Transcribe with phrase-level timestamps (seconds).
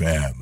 [0.00, 0.36] FM.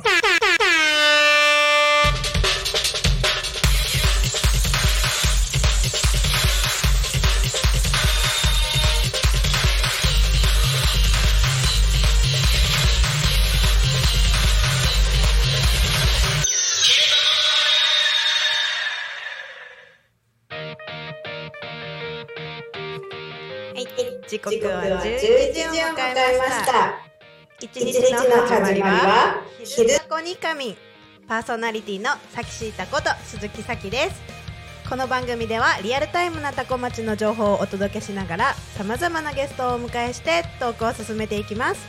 [27.61, 30.77] 一日の始まりは昼タコにかみ
[31.29, 34.23] パーソナリティのさきしーたこと鈴木咲です。
[34.89, 41.87] この番組ではリアルタイムなタコ町の情報をお届けしながらさまざまなゲストをお迎えしてトークを進めていきます。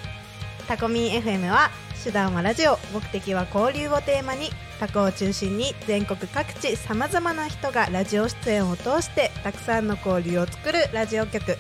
[0.68, 1.72] タコミン FM は
[2.04, 11.58] 手段はラジオ目的は交流をテーマにタコを中心に全国各地さまざまな人がラジオ出演を通してたくさんの交流を作るラジオ局。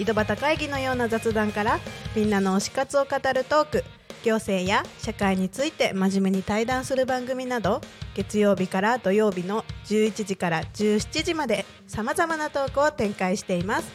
[0.00, 1.78] 井戸端会議のような雑談から
[2.16, 3.84] みんなの推し活を語るトーク
[4.22, 7.82] 行政や社会について真面目に対談する番組など
[8.14, 13.92] 月曜日から土曜日の11時から17時までさまざまなトークを展開しています。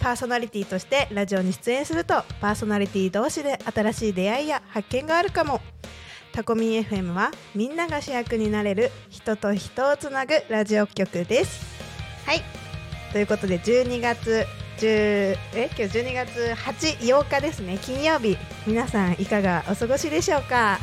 [0.00, 5.60] パーソナリティとしてラジオに出演するとパーソナリティ同士で新しい出会いや発見があるかも。
[6.32, 11.64] タコミン FM はみんなが主役になれる人と人をつなぐラジオ局です。
[12.24, 12.42] はい。
[13.12, 14.46] ということで12月
[14.84, 17.78] 10え今日12月8、8日ですね。
[17.80, 18.36] 金曜日。
[18.66, 20.78] 皆さんいかがお過ごしでしょうか？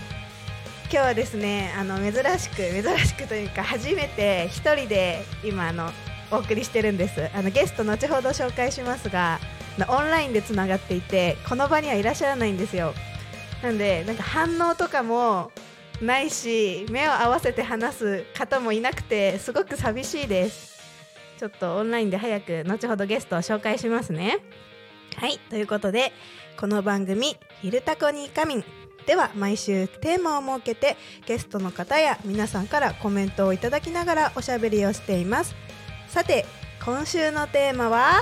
[0.86, 5.92] 今日はですねあの珍しく珍しくというか初めて一人で今あの
[6.32, 7.30] お送りしてるんです。
[7.36, 9.40] あのゲスト後ほど紹介しますが
[9.88, 12.96] オンラインでつながっていてこの場にはいらっしゃらないんですよ。
[13.62, 15.52] なんでなんか反応とかも
[16.02, 20.81] ないし目を合わせて話す方もいなくてすごく寂しいです。
[21.42, 24.38] ちょっとオンラインで早く後ほどゲストを紹介しますね。
[25.16, 25.40] はい。
[25.50, 26.12] ということで
[26.56, 28.66] この番組「昼タコにカミン」
[29.08, 35.56] では毎週テーマを設けてゲストの方や皆さんからコメントをいただきながらおしゃべりをしています。
[36.10, 36.46] さて
[36.86, 38.22] 今週のテーマは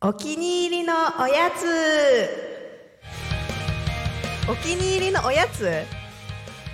[0.00, 1.66] お気に入りのおやつ。
[4.50, 6.01] お気に入りのおやつ？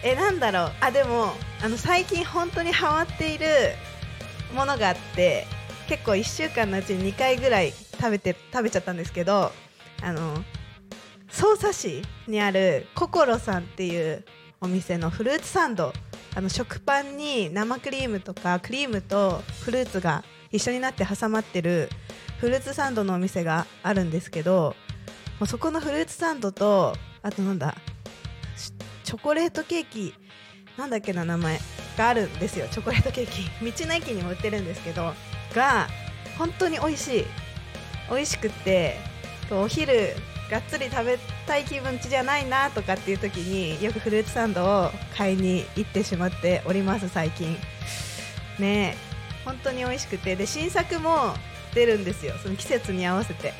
[0.03, 0.73] えなんだろう。
[0.81, 1.33] あでも
[1.63, 3.47] あの最近本当にハマっている
[4.55, 5.47] ものがあって
[5.89, 9.53] 結構1週間のうちに2回ぐらい食べて食べちゃったんですけど
[10.03, 10.35] あの
[11.31, 14.25] 匝瑳市にあるココロさんっていう
[14.61, 15.93] お店のフルーツサンド
[16.35, 21.89] あの食パンに生クリームとかクリームとフルーツが一緒になって挟まってる
[22.39, 24.75] フルーツサンドのお店があるんですけど
[25.41, 27.75] もうそこのフルーツサンドとあとなんだ
[29.09, 30.13] チョコレートケーキ
[30.77, 31.59] なんだっけな名前
[31.97, 32.67] があるんですよ。
[32.71, 33.83] チョコレートケーキ。
[33.83, 35.15] 道の駅にも売ってるんですけど
[35.55, 35.89] が
[36.37, 37.25] 本当に美味しい。
[38.11, 38.97] 美味しくって
[39.51, 40.15] お昼
[40.51, 47.57] がっつり食べたい気分じゃないなとかっていう時によくフルーツサンドを買いに行ってしまっております最近。
[48.59, 48.95] ね
[49.47, 50.37] 本当に美味しくて。
[50.37, 51.33] で新作も
[51.75, 52.35] 出るんですよ。
[52.43, 53.55] その季節に合わせて。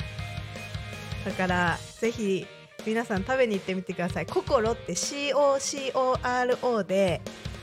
[1.25, 2.45] だからぜひ
[2.89, 4.25] 皆さん食べに行ってみてください。
[4.25, 7.21] ココロって COCORO で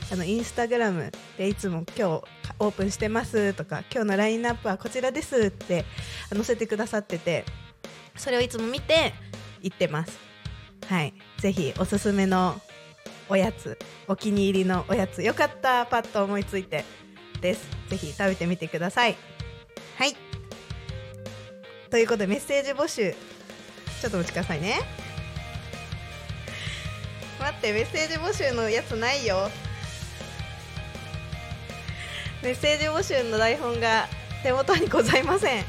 [0.09, 2.23] あのインスタグラムでいつも今日
[2.59, 5.83] オープンしてますとか今日のラインナップはこちらですって
[6.29, 7.43] 載せてくださってて
[8.15, 9.13] それをいつも見て
[9.61, 10.17] 行ってます。
[10.87, 11.13] はい。
[11.39, 12.61] ぜひおすすめの
[13.27, 13.77] おやつ
[14.07, 16.85] お気に入りのおやつよかったパッと思いついて
[17.41, 17.67] です。
[17.89, 19.17] ぜひ食べてみてください。
[19.97, 20.15] はい。
[21.89, 23.13] ということでメッセージ募集。
[23.99, 25.06] ちょっとお待ちくださいね。
[27.39, 29.49] 待ってメッセージ募集のやつないよ。
[32.43, 34.07] メッセージ募集の台本が
[34.43, 35.65] 手元にございません。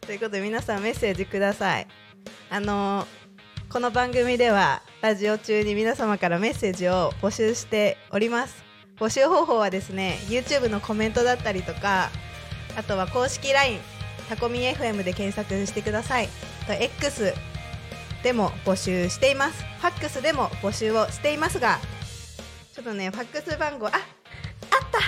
[0.00, 1.86] ということで皆さんメッセージください。
[2.50, 3.06] あの
[3.70, 8.62] この番組ではラジオ中に皆様からメッセージを募集しております。
[8.98, 12.10] 募集方法はですね YouTube のコメントだったりとか
[12.76, 13.80] あとは公式 LINE
[14.28, 16.28] タコミ FM で検索してください。
[16.66, 17.34] と X
[18.24, 19.62] でも募集しています。
[19.62, 21.78] ファックスでも募集をしていますが
[22.74, 24.00] ちょっとねファックス番号ああっ
[24.90, 24.98] た。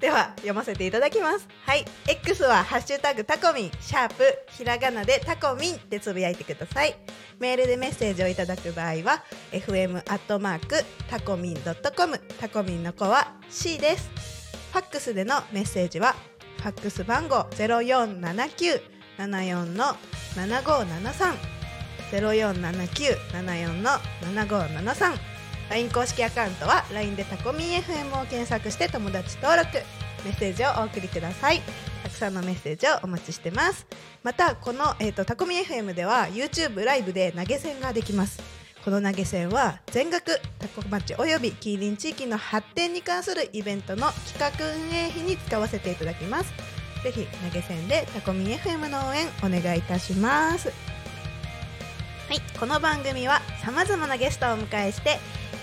[0.00, 1.46] では読ませていただきます。
[1.64, 1.84] はい。
[2.08, 3.70] X はハッシュタグタコミン。
[3.80, 6.96] シャープひらがなでタコミンでつぶやいてください。
[7.38, 9.22] メールでメッセージをいただく場合は
[9.52, 12.18] FM アットマークタコミンドットコム。
[12.40, 14.10] タコミンの子は C です。
[14.72, 16.16] ファックスでのメッセージは
[16.56, 19.96] ファックス番号047974の
[20.34, 21.59] 7573
[22.18, 25.18] 7573
[25.70, 29.68] LINE 公式アカウントは LINE でタコミン FM を検索して友達登録
[30.24, 31.60] メッセージをお送りください。
[32.02, 33.86] たくさんのメッセージをお待ちしてます。
[34.22, 38.42] またこの、えー、とタコミ FM では YouTube ライブで投げ銭ができます。
[38.84, 46.52] この投げ銭は全額タコ町および近隣地域の発展に関するイベントの企画運営費に使わせていただきます。
[47.04, 50.89] ぜひ投げ銭でタコミ FM の応援お願いいたします。
[52.30, 55.18] はいこの番組はさまざまなゲストをお迎えして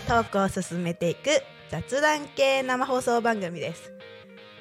[0.06, 1.30] トークを進めていく
[1.70, 3.94] 雑談系生放送番組です。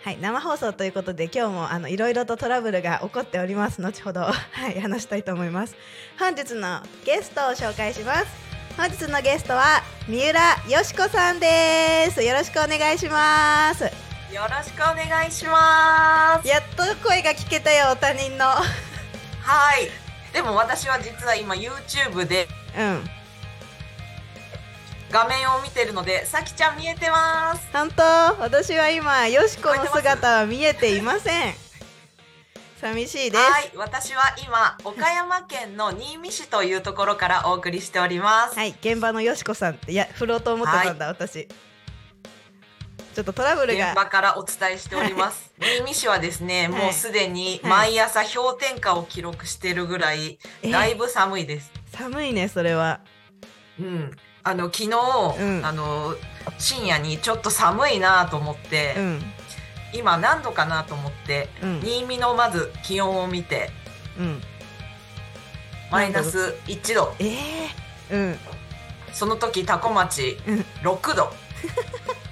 [0.04, 4.32] はい、生放送ということで今日もあのいろいろとトラブルが起こっております後ほど は
[4.70, 5.74] い話したいと思います。
[6.16, 8.26] 本日のゲストを紹介します。
[8.76, 12.22] 本日のゲストは三浦よしこさんです。
[12.22, 13.82] よろしくお願いします。
[13.82, 13.90] よ
[14.48, 16.46] ろしくお願いします。
[16.46, 18.44] やっと声が聞けたよ他人の。
[18.44, 18.62] は
[19.76, 20.05] い。
[20.36, 22.46] でも私は実は今 YouTube で
[22.78, 23.02] うん。
[25.10, 27.66] 画面を見てるので、さきちゃん見えてます。
[27.72, 28.02] 本当。
[28.42, 31.54] 私は今よしこの姿は見えていません。
[32.82, 33.42] 寂しいです。
[33.42, 33.72] はい。
[33.76, 38.58] 私は今岡山県の新見市というところからお送りしております。
[38.58, 41.48] はい、現場のよしこさんっていや振ろうと思ってたんだ、私
[43.16, 43.92] ちょっとトラブルが。
[43.92, 45.50] 現場からお伝えしております。
[45.58, 46.82] 新見市はですね、はい。
[46.82, 47.94] もうすでにはい。
[47.94, 50.70] 毎朝氷点下を記録しているぐらい、え。
[50.70, 51.72] だいぶ寒いです。
[51.94, 53.00] 寒いねそれは。
[53.80, 54.10] うん。
[54.42, 54.90] あの昨日、
[55.40, 55.64] うん。
[55.64, 56.14] あの
[56.58, 59.22] 深夜にちょっと寒いなと思って、うん。
[59.94, 61.80] 今何度かなと思って、うん。
[61.80, 63.70] 新見のまず気温を見て
[64.20, 64.42] うん。
[65.90, 67.14] マイナス1度。
[67.18, 67.32] え
[68.10, 68.38] えうん。
[69.14, 70.66] その時多古町うん。
[70.82, 71.32] 6度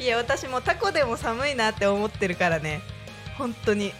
[0.00, 2.80] いや私もタコでも寒いなって思ってるからね。
[3.36, 3.92] 本当に。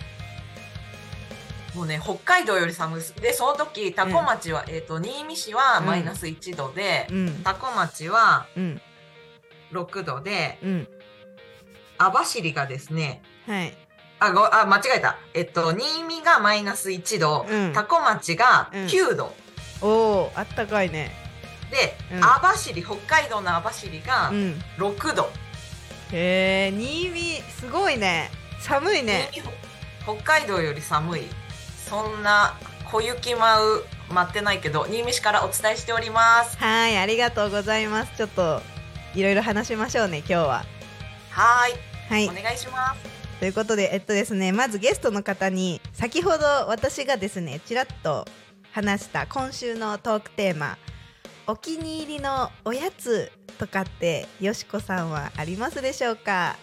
[1.74, 3.14] もうね北海道より寒いです。
[3.16, 5.86] でその時多古町は、えっ、と新見市はうん。
[5.86, 7.42] マイナス1度で、うん。
[7.44, 8.80] 多古町はうん。
[9.72, 10.88] 6度でうん。
[11.98, 13.76] 網走がですねはい。
[14.20, 15.18] あごあ間違えた。
[15.34, 17.72] えっと新見がマイナス1度、うん。
[17.74, 18.86] 多古町がうん。
[18.86, 19.34] 9度、
[19.82, 21.14] おおあったかいね。
[21.70, 22.24] で、うん。
[22.24, 24.62] 網走北海道の網走がうん。
[24.78, 25.30] 6度、
[26.12, 27.20] へえ新見
[27.50, 28.30] すごいね。
[28.60, 29.30] 寒いね。
[30.02, 31.22] 北海道より寒い。
[31.88, 32.56] そんな
[32.90, 36.56] 小雪舞う待ってないけど新見市からお伝えしております。
[36.58, 38.16] はいありがとうございます。
[38.16, 38.60] ちょっと
[39.14, 40.64] いろいろ話しましょうね今日は。
[41.30, 41.72] ははい。
[42.10, 42.28] ーい。
[42.28, 43.00] お願いします。
[43.38, 48.26] ということでえっとですねまずゲストの方に先ほど私がですねちらっと
[48.72, 50.76] 話した今週のトークテーマ
[51.50, 56.56] お気に入りのおやつとかってよしこさんはありますでしょうか？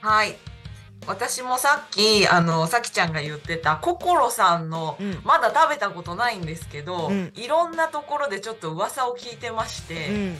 [0.00, 0.36] はい。
[1.04, 5.20] 私もさっきあのさきちゃんが言ってた心さんのうん。
[5.24, 7.32] まだ食べたことないんですけど、うん。
[7.34, 10.36] いろんなところでちょっと噂を聞いてまして、うん。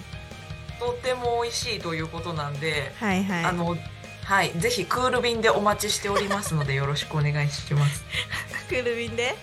[0.79, 3.45] とっても美味しいということなんで、はいはい。
[3.45, 3.77] あの
[4.23, 8.05] はいぜひクール便でお待ちしておりますのでよろしくお願いします。
[8.71, 9.35] クール便で？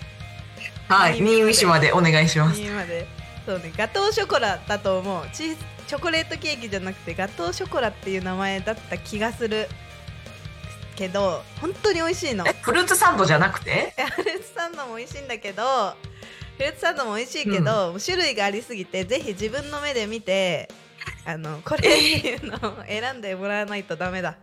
[0.87, 1.91] はい新見まで。
[1.91, 2.61] お願いします。
[2.61, 3.18] 今まで
[3.49, 5.25] そうねガトーショコラだと思う。
[5.33, 5.55] チーズ
[5.87, 9.67] チョコレートケーキじゃなくてガトーショコラっていう名前だった気がする
[10.95, 12.45] けど本当に美味しいの。
[12.47, 13.95] えフルーツサンドじゃなくて？
[13.97, 15.63] えフルーツサンドも美味しいんだけど
[16.57, 20.69] フルーツサンドも美味しいけど、種類がありすぎてぜひ自分の目で見て
[21.25, 24.35] あのこれっていうのを選んでもらわないとダメだ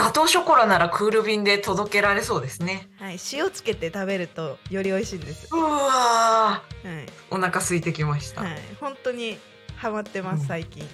[0.00, 2.88] ガトーショコラならクール便で届けられそうですね。
[2.98, 5.46] はい塩つけて食べるとより美味しいんです。
[5.52, 9.36] うわはい、ーお腹空いてきました、はい、本当に
[9.76, 10.46] ハマってますうん。
[10.46, 10.88] 最近、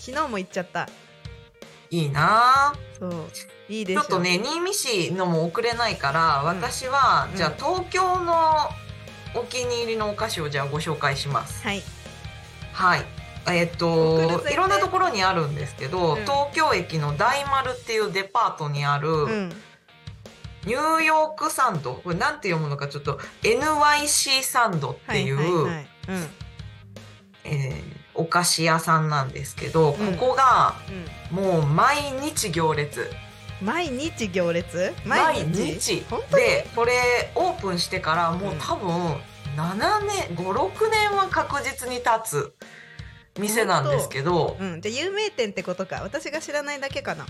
[0.00, 0.88] 昨日も行っちゃった。
[1.90, 3.12] いいなそう。
[3.68, 6.46] いいーでしょちょっとね新見市のも送れないから、うん。
[6.46, 7.36] 私は、うん。
[7.36, 8.34] じゃあ東京の
[9.36, 11.62] お気に入りのお菓子をじゃあご紹介します。
[11.62, 11.82] はい。
[12.72, 13.04] はい
[13.46, 16.22] えっといろんなところにあるんですけど、うん。
[16.22, 19.52] 東京駅の大丸っていうデパートにある、うん。
[20.66, 25.38] ニューヨークサンドこれなんて読むのかちょっと NYC サンドっていう、
[27.44, 30.16] えーお菓子屋さんなんですけど、うん。
[30.16, 30.74] ここが
[31.30, 31.36] うん。
[31.36, 33.08] もう毎日行列。
[33.60, 34.92] うん、毎日行列？
[35.06, 36.04] 毎日。
[36.34, 38.90] でこれオープンしてからもう多分
[39.56, 42.52] 7年56年は確実に経つ
[43.38, 46.00] 店なんですけど、うん、じゃあ有名店ってことか。
[46.02, 47.26] 私が知らないだけかな。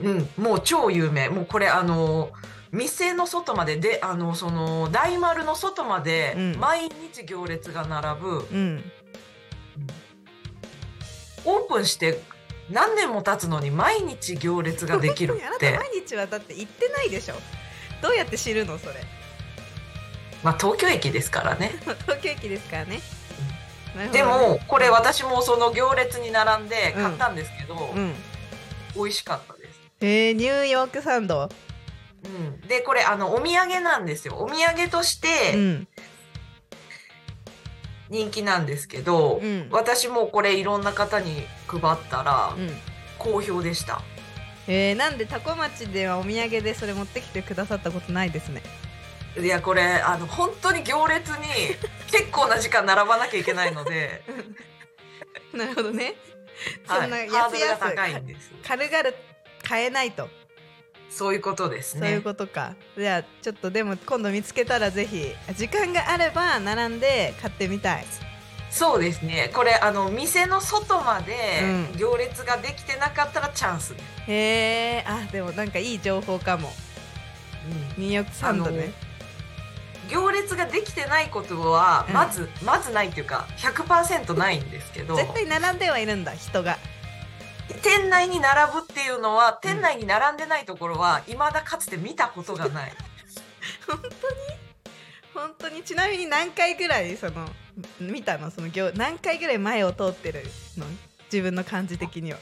[0.00, 1.28] うん、もう超有名。
[1.28, 2.30] もうこれあの
[2.70, 6.56] 店の外までであのその大丸の外までうん。
[6.56, 8.84] 毎日行列が並ぶ、うん。
[11.44, 12.22] オープンして
[12.70, 17.34] 何年も経つのに毎日行列ができるって、 毎日はだって行ってないでしょ。
[18.00, 18.94] どうやって知るのそれ。
[20.42, 21.72] まあ、東京駅ですからね。
[22.06, 23.00] 東京駅ですからね、
[24.12, 28.14] でもこれ私もその行列に並んで買ったんですけど、うん。
[28.94, 29.80] 美味しかったです。
[30.00, 31.48] えー、ニューヨークサンド。
[32.22, 34.36] うん、でこれあのお土産なんですよ。
[34.38, 35.88] お土産としうてん。
[38.10, 39.68] 人気なんですけど、うん。
[39.70, 42.70] 私もこれいろんな方に配ったらうん。
[43.18, 44.02] 好評でした。
[44.66, 48.62] えー、なんでタコ町ではお土産でそれ持ってきてくださったことないですね
[49.38, 51.36] いやこれあの本当に行列に
[52.10, 54.22] 結構な時間並ばなきゃいけないので、
[55.54, 56.14] なるほどね。
[56.86, 58.50] はい、そんなハードルが高いんです。
[58.66, 59.10] 軽々
[59.62, 60.28] 買えないと、
[61.08, 62.20] そういうことですそういうね。
[62.22, 62.74] ことか。
[62.98, 68.06] じゃあちょっとでも今度見つけたらぜひ時間があれば並んで買ってみたい。
[68.70, 69.50] そうですね。
[69.54, 71.96] これあの店の外までうん。
[71.96, 73.94] 行列ができてなかったらチャンス。
[74.26, 76.72] へえあでもなんかいい情報かも。
[77.96, 78.02] うん。
[78.04, 78.92] ニューヨークサンドね
[80.10, 82.14] 行列ができてないことはうん。
[82.14, 86.78] まず、まずないっていうか100%ないんですけど絶対並んではいるんだ人が。
[87.82, 92.92] 店内に並ぶっていうのは店内に並んでないところは未だかつて見たことがない。
[95.32, 95.82] 本当に？
[95.84, 97.48] ちなみに何回ぐらいその
[98.00, 98.50] 見たの？
[98.50, 100.42] その行何回ぐらい前を通ってる
[100.76, 100.84] の？
[101.32, 102.38] 自分の感じ的には。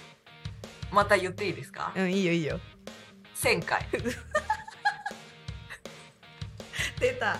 [0.90, 1.92] また言っていいですか？
[1.94, 2.58] うんいいよいいよ。
[3.36, 3.86] 1000回。
[6.98, 7.38] 出た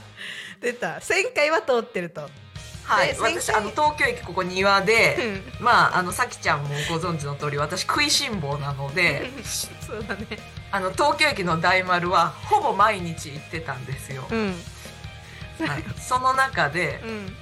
[0.61, 0.97] 出た。
[0.97, 2.29] 1000回は通ってると。
[2.85, 3.09] はい。
[3.09, 5.65] で1000回私あの東京駅ここ庭でうん。
[5.65, 10.27] まああのさきちゃんもご存知の通り私食いしん坊なので そうだね。
[10.71, 14.55] あの東京駅の大丸はほぼ毎日行ってたんですよ、うん。
[15.67, 17.37] はい、その中でうん。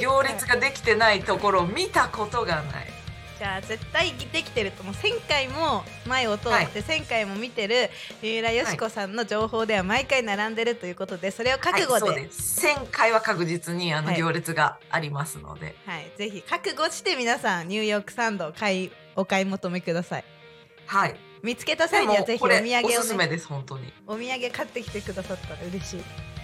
[0.00, 2.95] 行列ができてないところを見たことがない
[3.38, 4.94] じゃあ絶対できてるともう。
[4.94, 6.64] 1000回も前を通はい。
[6.64, 7.90] って1000回も見てる
[8.22, 12.66] 三浦佳子さんの情報では毎回並んでるということでそれを覚悟はい、で,、です。
[12.66, 14.16] 1000回は確実にあのはい。
[14.16, 20.24] 行列がありますので、はい、ぜひ覚悟して皆さんニューヨークサンドを買いお買い求めください。
[20.86, 26.00] はい、見つけたで際にはぜひお土産をねおすすめです本当に、お土産買ってきてくださったら嬉しい。
[26.00, 26.35] うん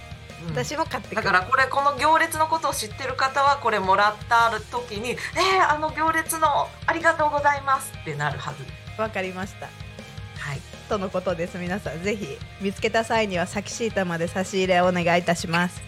[0.49, 8.65] 私も買ってだからこれこの行列のことを知ってる方はこれもらった時に「えー、あの行列のありがとうございます」ってなるはず。
[9.01, 9.67] わかりました。
[9.67, 11.57] はい、とのことです。
[11.57, 15.81] 皆さんぜひ見つけた際にはサキシータまで差し入れをお願いいたします。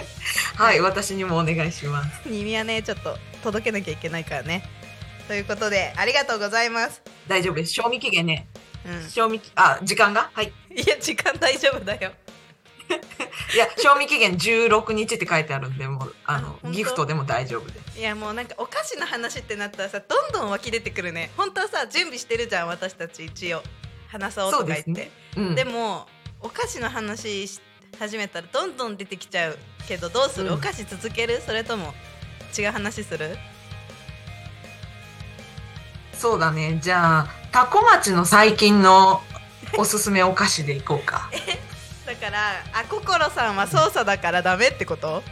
[0.56, 2.22] はい、私にもお願いします。
[2.26, 4.68] 耳はねちょっと届けなきゃいけないからね。
[5.28, 7.02] ということでありがとうございます。
[7.26, 7.74] 大丈夫です。
[7.74, 8.48] 賞味期限ね。
[8.86, 10.30] う賞味あ時間が？
[10.32, 10.46] はい。
[10.46, 12.12] んいや時間大丈夫だよ
[13.54, 17.98] いや賞味期限16日って書いてあるんでもうあのギフトでも大丈夫です。
[17.98, 21.30] いやもうなんかお菓子の話ってなったらさどんどん湧き出てくるね。
[21.36, 23.62] 本当はさ準備してるじゃん私たち一応。
[24.08, 24.92] 話そうとか言って。
[24.92, 26.06] ですねうん、でも
[26.40, 27.60] お菓子の話し
[27.98, 30.54] 始めたらどんどん出てきちゃうけどどうする、うん。
[30.54, 31.40] お菓子続ける？
[31.44, 31.92] それとも
[32.58, 33.36] 違う話する？
[36.14, 36.78] そうだね。
[36.82, 39.20] じゃあタコ町の最近の
[39.76, 41.30] おすすめお菓子でいこうか。
[42.08, 45.22] だからあ心さんは操作だからダメってこと？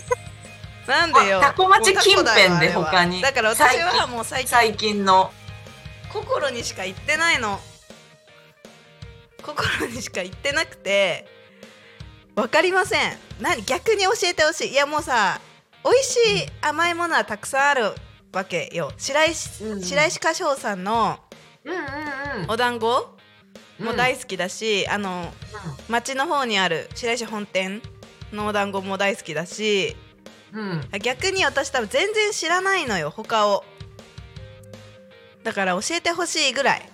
[0.86, 1.38] なんでよ？
[1.38, 3.22] あタコ町近辺で他に。
[3.22, 5.32] だから私はもう最近最近の。
[6.12, 7.58] 心にしか行ってないの。
[9.42, 11.26] 心にしか行ってなくて
[12.34, 13.18] わかりません。
[13.40, 14.72] 何逆に教えてほしい。
[14.72, 15.40] いやもうさ
[15.82, 17.94] 美味しい甘いものはたくさんある
[18.34, 18.92] わけよ。
[18.98, 19.82] 白石,、うんうん。
[19.82, 21.20] 白石歌唱さんの
[21.64, 22.50] うんうんうん。
[22.50, 23.15] お団子？
[23.78, 25.32] もうん大好きだし、あの
[25.88, 27.82] 町の方にある白石本店
[28.32, 29.96] のお団子も大好きだし
[30.52, 30.80] うん。
[31.02, 33.64] 逆に私多分全然知らないのよ他を。
[35.44, 36.90] だから教えてほしいぐらい。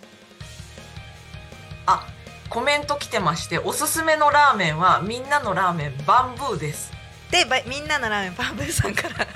[1.87, 2.07] あ
[2.49, 6.93] コメント来てましておすすめのラーメンはみんなのラーメンバンブーです。
[7.31, 9.27] でばみんなのラーメンバンブーさんから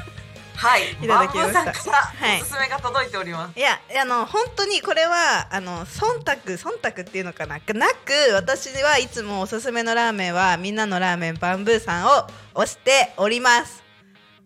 [0.57, 0.93] はい。
[0.93, 1.93] いただきました。
[1.93, 2.41] はい。
[2.41, 7.59] おすすめが届いております、いやあの本当にこれはあの忖度忖度っていうのかな？
[7.59, 13.83] なく私はいつもおすすめのラーメンはみんなのラーメンバンブーさんを推しております。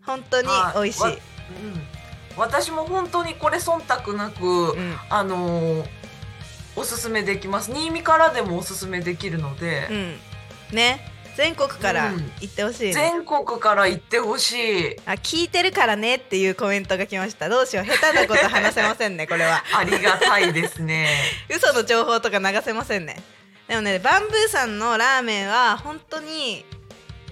[0.05, 1.19] 本当に美味しい、うん、
[2.35, 4.95] 私も本当にこれ忖度なく、うん。
[5.09, 6.01] あのー
[6.73, 7.69] おすすめできます。
[7.69, 10.15] 新見からでもおすすめできるので、うん、
[10.73, 12.31] ね全国からうん。
[12.41, 14.95] 行ってほしいね、全国から行ってほしい。
[15.05, 17.49] あ聞いてるからねっていうコメントが来ました。
[17.49, 17.85] どうしよう。
[17.85, 19.63] 下手なこと話せませんね これは。
[19.73, 21.07] ありがたいですね。
[21.49, 23.21] 嘘の情報とか流せませんね。
[23.67, 26.65] でもねバンブーさんのラーメンは本当に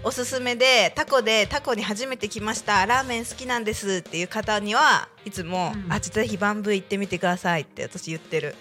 [0.04, 2.86] おすすめでタコでタコに初めて来ました。
[2.86, 5.92] ラーメン好きなんですっていう方にはいつも、うん。
[5.92, 8.56] あぜひバンブー行ってみてくださいって私言ってる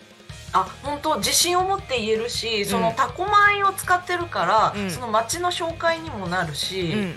[0.52, 4.90] あ本当自信を持って言えるし、そのうんタコ米を使ってるから、うん。
[4.90, 7.14] その町の紹介にもなるし、うん。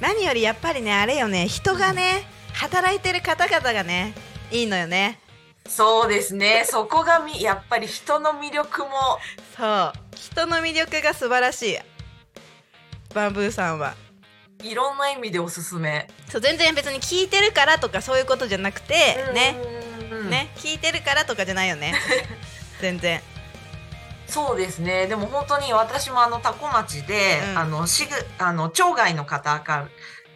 [0.00, 4.14] 何よりやっぱりねあれよね人がね働いてる方々がね
[4.50, 5.20] いいのよね。
[5.68, 6.64] そうですね。
[6.66, 8.90] そこがみやっぱり人の魅力も。
[9.56, 9.92] そう。
[10.16, 11.78] 人の魅力が素晴らしい。
[13.14, 13.94] バンブーさんは。
[14.62, 16.08] いろんな意味でおすすめ。
[16.28, 18.94] そう全然別に聞いてるからとかそういうことじゃなくて
[19.32, 19.56] ね
[20.10, 20.30] うん。
[20.30, 20.50] ね。
[20.56, 21.94] 聞いてるからとかじゃないよね
[22.80, 23.20] 全然。
[24.26, 25.06] そうですね。
[25.06, 27.58] でも本当に私もあのタコ町で、うん。
[27.58, 29.88] あのしぐあの町外の方から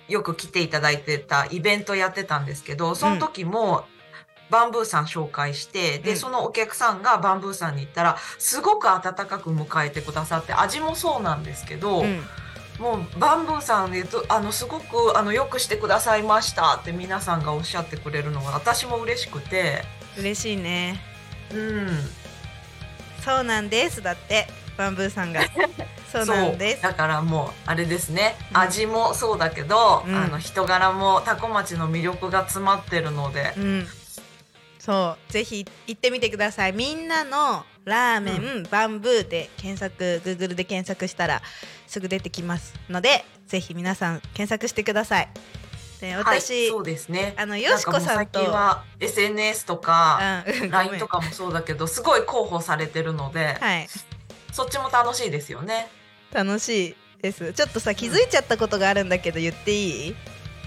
[0.08, 3.84] よく来ていただいてたイベントやってたんですけど、その時も。
[4.50, 6.16] バンブーさん紹介してで、うん。
[6.18, 12.22] そのお客さんがバンブーさんに行ったらすごく温かく迎えてくださって味もそうなんですけど、うん。
[12.78, 19.82] もうバンブーさんでとあのすごくあのよくしてくださいましたって皆さんがおっしゃってくれるのが私も嬉しくて。
[20.18, 21.00] 嬉しいね。
[21.52, 21.88] うん
[23.24, 24.02] そうなんです。
[24.02, 25.42] だってバンブーさんが。
[26.10, 26.82] そうなんです。
[26.82, 28.58] だからもうあれですね、うん。
[28.58, 30.14] 味もそうだけど、うん。
[30.14, 33.88] あの人柄もタコ町の魅力が詰まってるので、うん。
[34.78, 35.32] そう。
[35.32, 36.72] ぜひ行ってみてください。
[36.72, 41.42] みんなのラーメン、バンブーで検索 Google で検索したら
[41.86, 45.28] すぐ出てきますのでぜひ皆さん検索してください
[46.00, 47.34] ではい、私、そうですね。
[47.36, 48.42] あのよしこさんと。
[48.42, 50.70] なんは SNS とか、うん。
[50.70, 53.88] LINE とかもそうだけどすごい広報されてるので、はい。
[54.52, 55.88] そっちも楽しいですよね。
[56.32, 57.52] 楽しいです。
[57.52, 60.16] ちょっとさ気づいちゃったことがあるんだけど言っていい？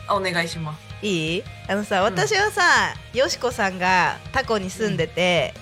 [0.07, 1.05] あお願いします。
[1.05, 1.43] いい？
[1.67, 2.61] あのさ私はさ、
[3.13, 5.53] よしこさんがタコに住んでて、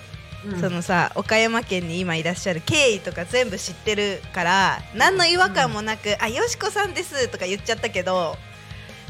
[0.44, 0.60] うん。
[0.60, 8.36] そのさ岡山県に今いらっしゃる経緯とか全部知ってるから何の違和感もなく「あよしこさんです」とか言っちゃったけど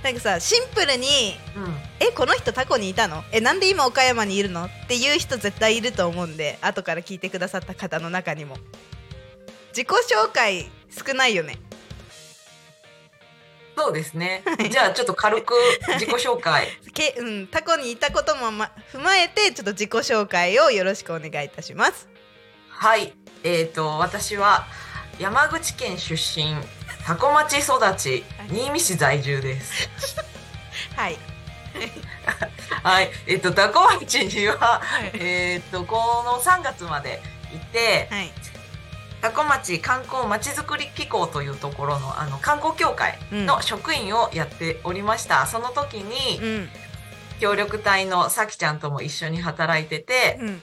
[0.03, 3.25] なんかさシンプルにうん「えこの人タコにいたの？
[3.33, 8.57] えなんで今岡山にいるの?」っていう人絶対いると思うんで後から聞いてくださった方の中にも。
[9.77, 11.59] 自己紹介少ないよね。
[13.77, 14.43] そうですね。
[14.71, 15.53] じゃあちょっと軽く
[16.01, 16.67] 自己紹介。
[16.95, 22.09] け、うん、タコにいたことも、ま、踏まえてちょっと自己紹介をよろしくお願いいたします。
[22.71, 23.13] はい、
[23.45, 24.67] えー、と私は
[25.19, 26.57] 山口県出身
[27.07, 29.89] 多古町育ち新見市在住です。
[30.97, 31.17] はい。
[32.83, 35.13] はい、えっ、と多古町にははい。
[35.15, 37.23] えっ、とこの3月まで
[37.55, 38.33] いてはい。
[39.23, 45.47] 多古町観光まちづくり機構というところのあの観光協会の職員をやっておりました。
[45.47, 46.71] その時にうん。
[47.39, 50.63] 協力隊のさきちゃんとも一緒に働いてて、うん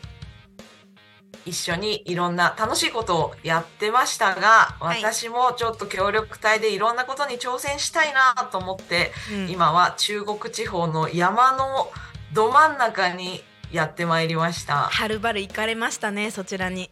[1.45, 11.91] 一緒にいろんな楽しいことをやってましたが、はい私もちょっと協力隊でいろんなことに挑戦したいなと思って、うん今は中国地方の山の
[12.33, 14.83] ど真ん中にやってまいりました。
[14.83, 16.89] はるばる行かれましたねそちらに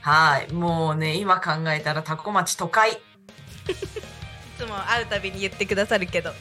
[0.00, 0.52] はい。
[0.52, 3.00] もうね、今考えたらタコ町都会。
[4.60, 6.32] いつも会うたびに言ってくださるけど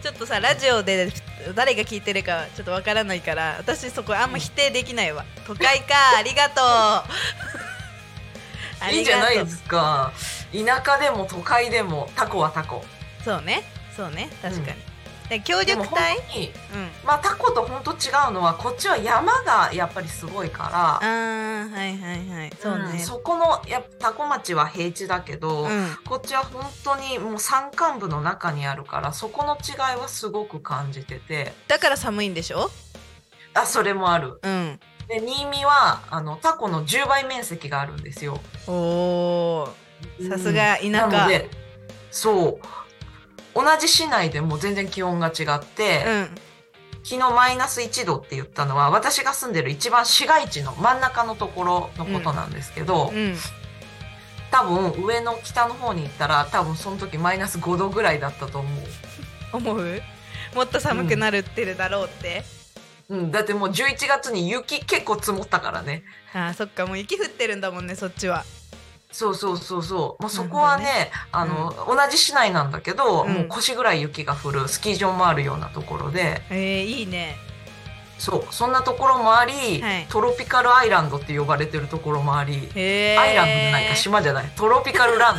[0.00, 1.12] ちょっとさラジオで
[1.56, 5.24] 誰が聞いてるかちょっとわからないから私そこあんま否定できないわ。
[5.44, 6.64] 都会か ありがとう。
[6.64, 7.04] あ
[8.92, 10.12] いいじゃないですか。
[10.52, 12.84] 田舎でも都会でもタコはタコ。
[13.24, 13.64] そうね
[13.96, 14.93] そうね確かに、で協
[15.28, 16.90] でも本力隊うん。
[17.04, 22.52] まあタコと本当違うのは、こっちは山がやっぱりすごいから、はいはいはい。
[22.60, 22.96] そうね。
[22.96, 25.96] んそこのやタコ町は平地だけど、うん。
[26.06, 31.54] こっちは本当にもう山間部の中にあるからそこの違いはすごく感じてて。
[31.68, 32.70] だから寒いんでしょ？
[33.54, 34.38] あそれもある。
[34.42, 34.80] うん。
[35.08, 38.40] で新見はあのタコの10倍面積があるんですよ。
[38.66, 40.28] おー。
[40.28, 40.90] さすが田舎。
[41.08, 41.48] なので
[42.10, 42.66] そう
[43.54, 46.28] 同じ市内でも全然気温が違って、うん。
[47.04, 53.36] 昨日マイナス1度って言ったのは私が住んでる一番市街地の真ん中のところのことなんですけど、うん。
[54.50, 59.56] 多分上の北の方に行ったら多分その時マイナス5度ぐらいだったと思う。
[59.56, 60.02] 思う？
[60.54, 62.44] もっと寒くなるってるだろうって、
[63.08, 66.04] うん、だってもう11月に雪結構積もったからね。
[66.32, 66.86] あーそっか。
[66.86, 68.44] もう雪降ってるんだもんねそっちは
[69.14, 70.22] そうそうそうそう。
[70.22, 73.32] もうそこはね、あの、同じ市内なんだけど、うん。
[73.32, 77.36] もう腰ぐらい雪が降るスキー場もあるようなところで、えー、いいね。
[78.18, 80.06] そう、そんなところもあり、はい。
[80.08, 85.36] トロピカルアイランドって呼ばれてるところもあり、アイランドじゃないか、島じゃない、トロピカルラン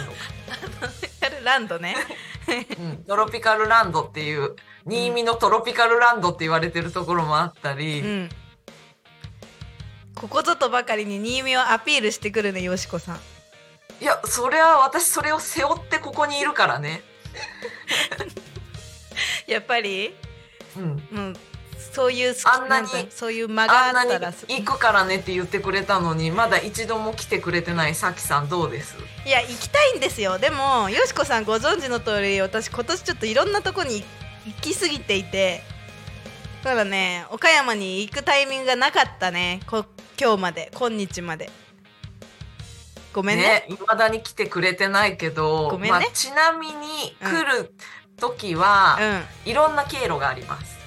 [1.43, 1.97] ランドね。
[2.47, 2.81] ド。
[2.81, 4.55] うん、トロピカルランドっていう、
[4.87, 8.29] 新見のトロピカルランドって言われてるところもあったり、うん。
[10.15, 13.19] ここぞとばかりに新見をアピールしてくるねよしこさん
[14.01, 17.03] いや、それは私それを背負ってここにいるからね。
[19.47, 20.15] やっぱり？
[20.77, 21.07] うん。
[21.11, 21.33] もう
[21.93, 28.97] そういうあんなにそういう間があったら行くからねって言ってくれたのにまだ一度も来てくれてないさきさんどうです？
[29.25, 30.37] いや行きたいんですよ。
[30.37, 34.03] でもよしこさんご存知の通り私今年ちょっといろんなとこに
[34.45, 35.63] 行き過ぎていて。
[36.63, 39.61] だね岡山に行くタイミングがなかったね。
[39.67, 39.85] こ
[40.19, 41.49] 今日まで今日まで
[43.15, 43.43] ごめんね。
[43.43, 45.91] ね、未だに来てくれてないけど、ごめんね。
[45.91, 47.73] まあ、ちなみに来る
[48.17, 48.99] 時は、
[49.45, 50.77] いろんな経路があります。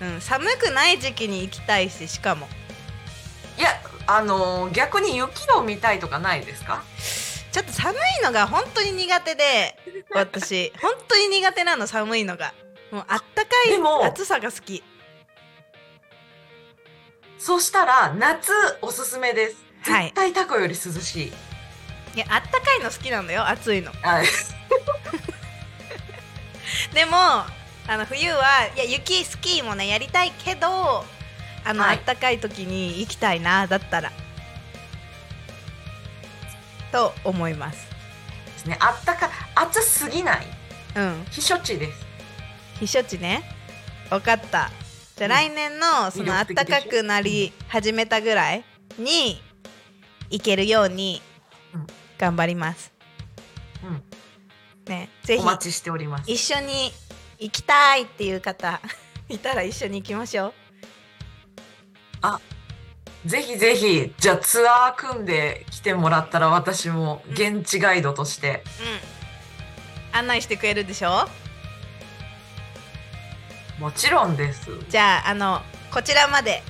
[0.00, 2.48] うん、うん、寒くない時期に行きたいししかも。
[3.56, 3.68] いや、
[4.08, 6.82] あのー逆に雪を見たいとかないですか？
[7.52, 9.78] ちょっと寒いのが本当に苦手で
[10.12, 10.72] 私。
[10.82, 12.52] 本当に苦手なの寒いのが。
[12.90, 14.82] もうあったかい暑さが好き。
[17.38, 18.52] そしたら、夏
[18.82, 19.56] おすすめです。
[19.88, 20.04] はい。
[20.06, 21.26] 絶対タコより涼しい。
[21.28, 21.32] い
[22.18, 23.92] やあったかいの好きなんだよ暑いの。
[24.02, 24.26] はい。
[26.94, 27.46] でもあ
[27.88, 31.04] の冬はいや雪スキーもねやりたいけど
[31.64, 31.96] あの、はい。
[31.96, 34.12] あったかい時に行きたいなだったら。
[36.92, 37.86] と思います。
[38.46, 38.76] ですね。
[38.80, 40.46] あったか、暑すぎない？
[40.96, 41.22] うん。
[41.30, 42.06] 避暑地です。
[42.80, 43.42] 避暑地ね。
[44.08, 44.70] 分かった。
[45.16, 45.30] じゃあうん。
[45.30, 48.64] 来年のそのあったかくなり始めたぐらい
[48.98, 49.40] に
[50.30, 51.29] 行けるようにうん
[52.20, 52.92] 頑張ります
[53.82, 54.02] うん。
[54.86, 56.30] ねぜひお待ちしております。
[56.30, 56.92] 一緒に
[57.38, 58.80] 行きたいっていう方
[59.30, 60.54] いたら一緒に行きましょう
[63.26, 68.62] ぜひぜひ、じゃあツアー組んで来てもらったら私も現地ガイドとして。
[68.80, 69.20] うん
[70.12, 71.28] 案内してくれるでしょ？
[73.78, 74.66] もちろんです。
[74.88, 76.62] じゃああのこちらまで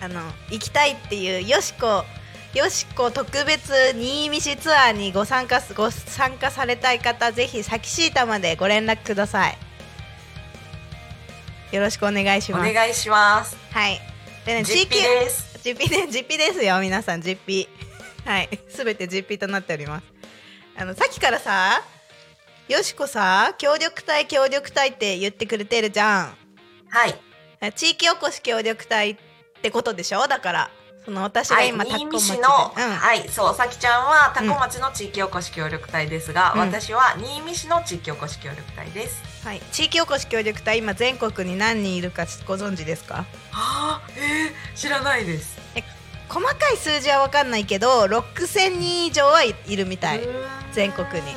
[0.00, 2.04] あの行きたいっていうよしこ
[2.54, 9.58] よしこ特別新見市ツアーにご参加すご参加されたい方ぜひサキシータまでご連絡ください。
[11.70, 12.72] よろしくお願いしおます。
[12.72, 13.56] 願いします。
[13.70, 14.00] はい。
[14.46, 15.60] でね実費です。
[15.62, 17.68] 実費で実費ですよ皆さん実費
[18.24, 18.48] はい。
[18.70, 20.06] すべて実費となっております。
[20.76, 21.82] あのさっきからさ
[22.68, 26.36] よしこさ協力隊協力隊って言ってくれてるじゃん。
[26.88, 27.14] はい。
[27.74, 29.16] 地域おこし協力隊っ
[29.60, 30.26] てことでしょ？
[30.26, 30.70] だから
[31.08, 32.42] その私がはい、今、タコ新見市の、うん。
[32.42, 36.60] はい、そう、さきちゃんは多古町の地域おこし協力隊ですが、うん。
[36.60, 39.22] 私は新見市の地域おこし協力隊です。
[39.42, 43.24] はい、地域おこし協力隊今全国に何人いるかご存知ですか？
[43.24, 45.56] はあ、えー、知らないです。
[46.28, 50.20] 細かい数字は分かんないけど6000人以上はいいるみたい。
[50.72, 51.32] 全国に。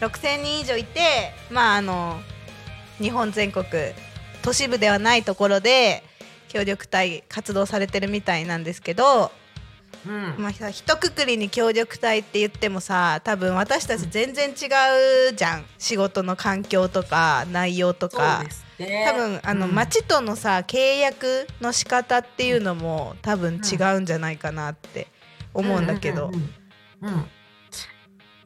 [0.00, 2.18] 6000人以上いてまああの
[2.98, 3.66] 日本全国
[4.40, 6.02] 都市部ではないところで
[6.54, 9.32] 協力隊活動されてるみたいなんですけど、
[10.06, 10.34] うん。
[10.38, 14.52] まあ、さ一括りに協力隊って言ってもさ多分私たち全然違
[15.32, 15.64] うじゃん。
[15.78, 18.44] 仕事の環境とか内容とか。
[18.78, 19.74] 多分あの、うん。
[19.74, 25.08] 町とのさ契約の仕方っていうのも多分違うんじゃないかなって
[25.52, 26.26] 思うんだけど。
[26.26, 26.30] う。
[26.30, 26.40] んうん
[27.02, 27.26] うんうん。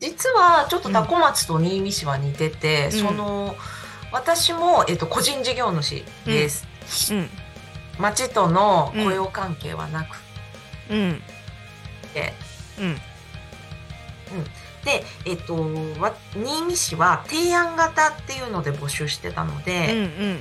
[0.00, 2.92] 実はちょっと多古町と新見市は似てて、うん。
[2.92, 3.54] その
[4.12, 6.66] 私も、えっと、個人事業主です。
[7.12, 7.30] うん
[7.98, 10.16] 町との雇用関係はなく
[10.90, 11.22] うん。
[12.14, 12.32] て、
[12.78, 12.94] うん。
[14.84, 15.54] で、えっと、
[16.00, 20.40] わ新見市は提案型っていうので募集してたのうんうで、ん。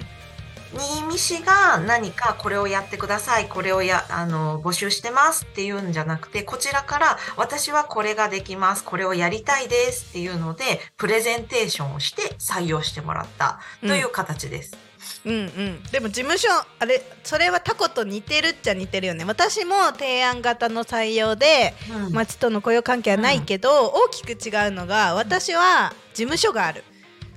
[0.78, 14.87] 新見市が何かこれをやってください、これをや、あの、募集してますっていうんじゃなくて、こちらから私はこれができます、これをやりたいですっていうので、プレゼンテーションをして採用してもらったという形です。
[15.26, 15.84] うんうん。
[15.92, 16.48] でも事務所
[16.80, 19.26] あれそれはタコと似てるっちゃ似てるよね。
[19.26, 21.74] 私も提案型の採用で
[22.08, 22.14] うん。
[22.14, 26.84] 町との雇用関係はないけど、大きく違うのが私は事務所がある。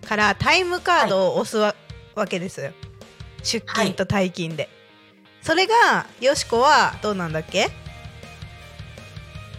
[0.06, 1.74] からタイムカードを押すわ,、
[2.14, 2.72] わけですよ。
[3.42, 4.68] 出勤と退勤で、
[5.42, 7.70] それがよしこはどうなんだっけ？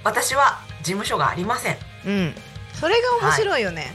[0.03, 1.77] 私は事務所がありません。
[2.05, 2.35] うん。
[2.73, 3.93] それが面白いよね、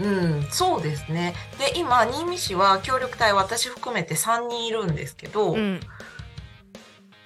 [0.00, 1.34] うん、そうですね。
[1.58, 5.80] で、今、新見市は協力隊私含めて3人いるんですけど、うん、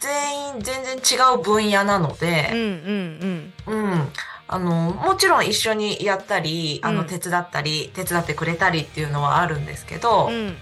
[0.01, 4.09] 全員全然違う分野なのうんで、うんうんうん。
[4.49, 10.35] あの、もちろん一緒にやったり、あの、うん手伝ったり、手伝ってくれたりっていうのはあるんですけど、うん。
[10.35, 10.57] うん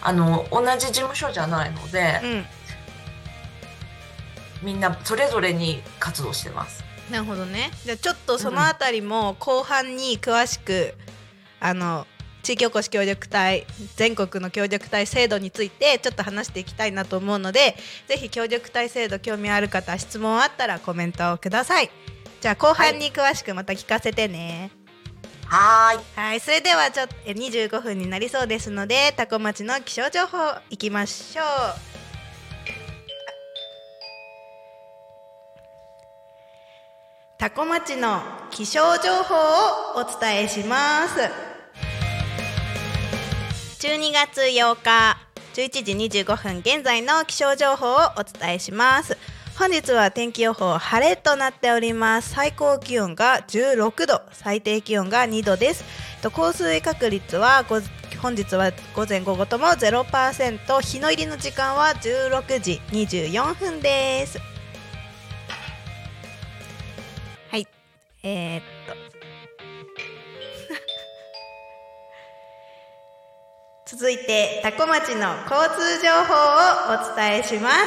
[0.00, 2.46] あの、同じ事務所じゃないので、うん
[4.62, 6.87] みんなそれぞれに活動してます。
[7.10, 7.70] なるほどね。
[7.84, 10.94] じゃあちょっとそのあたりも後半に詳しく、
[11.60, 12.06] あの
[12.42, 13.66] 地域おこし協力隊
[13.96, 21.90] 全国の協力隊制度についてちょっと話していきたいなと思うのでぜひ協力隊制度興味ある方質問あったらコメントをください。
[22.40, 24.70] じゃあ後半に詳しくまた聞かせてね。
[25.46, 26.04] はーい。
[26.14, 26.40] はい。
[26.40, 30.38] それではちょっとえ25分になりそうですのでタコ町の気象情報
[30.70, 31.87] いきましょう
[37.40, 38.20] タコ町の
[38.50, 39.38] 気象情報を
[39.94, 41.20] お伝えします。
[43.78, 45.16] 12月8日
[45.54, 49.16] 11時25分現在の気象情報をお伝えします。
[49.56, 52.30] 本日は天気予報晴れとなっております。
[52.30, 55.84] 最高気温が16度最低気温が2度です。
[56.32, 57.64] 降水確率は
[58.20, 64.40] 本日は午前午後とも0%日の入りの時間は16時24分です。
[68.28, 68.94] えー、っと。
[73.96, 76.36] 続いて多古町の交通情報を
[76.92, 77.78] お伝えします。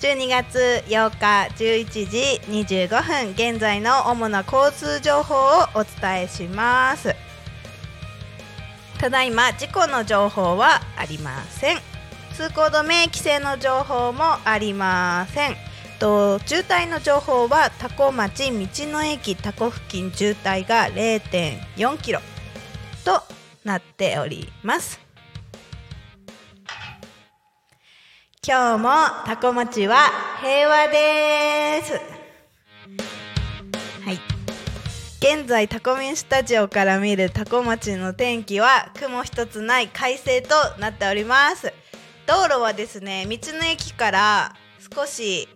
[0.00, 7.14] 12月8日11時25分現在の主な交通情報をお伝えします。
[8.98, 11.78] ただいま事故の情報はありません。
[12.34, 15.67] 通行止め規制の情報もありません。
[15.98, 22.20] と渋滞の情報は多古町道の駅多古付近渋滞が0.4キロ
[23.04, 23.22] と
[23.64, 25.00] なっております。
[28.46, 28.88] 今日も
[29.26, 30.08] タコ町は
[30.40, 31.92] 平和です。
[34.04, 34.18] はい。
[35.20, 41.72] 現在タコミンスタジオから見るタコ町の天気は雲一つない快晴となっております。
[42.26, 44.54] 道路はですね道の駅から
[44.94, 45.48] 少し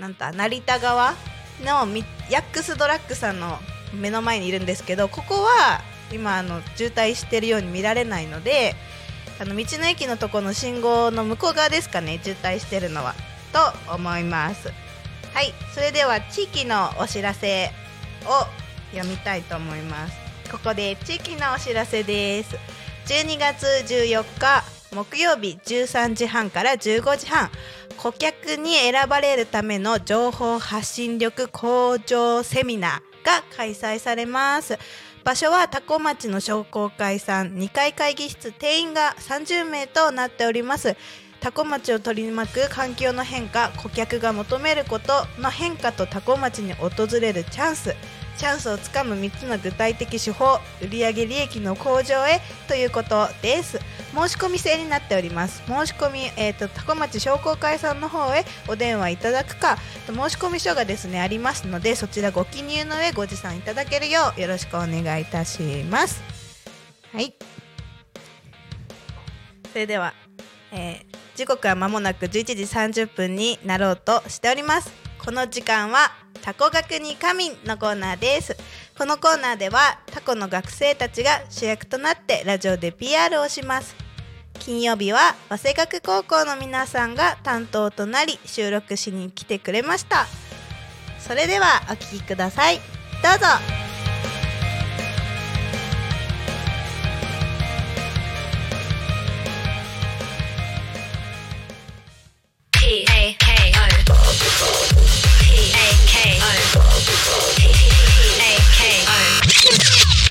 [0.00, 1.14] なんだ成田側
[1.62, 1.86] の
[2.30, 3.58] ヤックスドラッグさんの
[3.92, 5.80] 目の前にいるんですけどここは
[6.12, 8.74] 今あの渋滞してるように見られないので
[9.38, 13.14] あの道の駅のとこの信号の向こう側ですかね渋滞してるのは。
[13.52, 14.68] と思います。
[15.32, 17.70] はいそれでは地域のお知らせ
[18.24, 18.46] を
[18.92, 20.16] 読みたいと思います。
[20.50, 22.56] ここで地域のお知らせです。
[23.06, 24.62] 12月14日
[24.94, 27.50] 木曜日13時半から15時半。
[28.02, 34.78] 顧客に選ばれるための情報発信力向上セミナーが開催されます。
[35.22, 37.58] 場所は多古町の商工会さん。
[37.58, 40.96] 2階会議室定員が30名となっております。
[41.40, 47.94] 多古町を取り巻く環境の変化顧客が求めることの変化と多古町に訪れるチャンス。
[48.40, 53.78] チャンスをつかむ3つの具体的手法売上利益の向上へということです。
[54.14, 55.62] 申し込み制になっております。
[55.66, 59.76] 申し込み、えーと、多古町商工会さんの方へお電話いただくか
[60.06, 66.22] 申し込み書がですねありますのでそちらご記入の上ご持参いただけるようよろしくお願いいたします。
[67.12, 67.34] はい。
[69.70, 70.14] それでは、
[70.72, 75.09] えー、時刻は間もなく11時30分になろうとしております。
[75.22, 76.10] この時間は
[76.42, 78.56] タコ学に神のコーナーです。
[78.96, 83.94] このコーナーではタコの学生たちが主役となってラジオで PR をします。
[84.54, 90.26] 金曜日は早稲学高校の皆さんが担当となり収録しに来てくれました。
[91.18, 92.76] それではお聴きください。
[92.76, 92.82] ど
[93.36, 93.46] うぞ。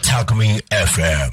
[0.07, 1.31] タクミン FM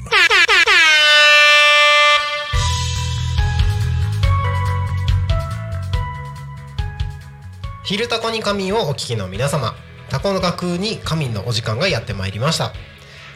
[7.83, 9.75] 昼タコに仮眠をお聞きの皆様。
[10.09, 12.73] タコの学に仮眠のお時間がやってまいりました。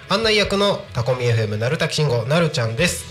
[0.09, 3.05] 案内役のタコミ FM なるたきしんごなるちゃんです。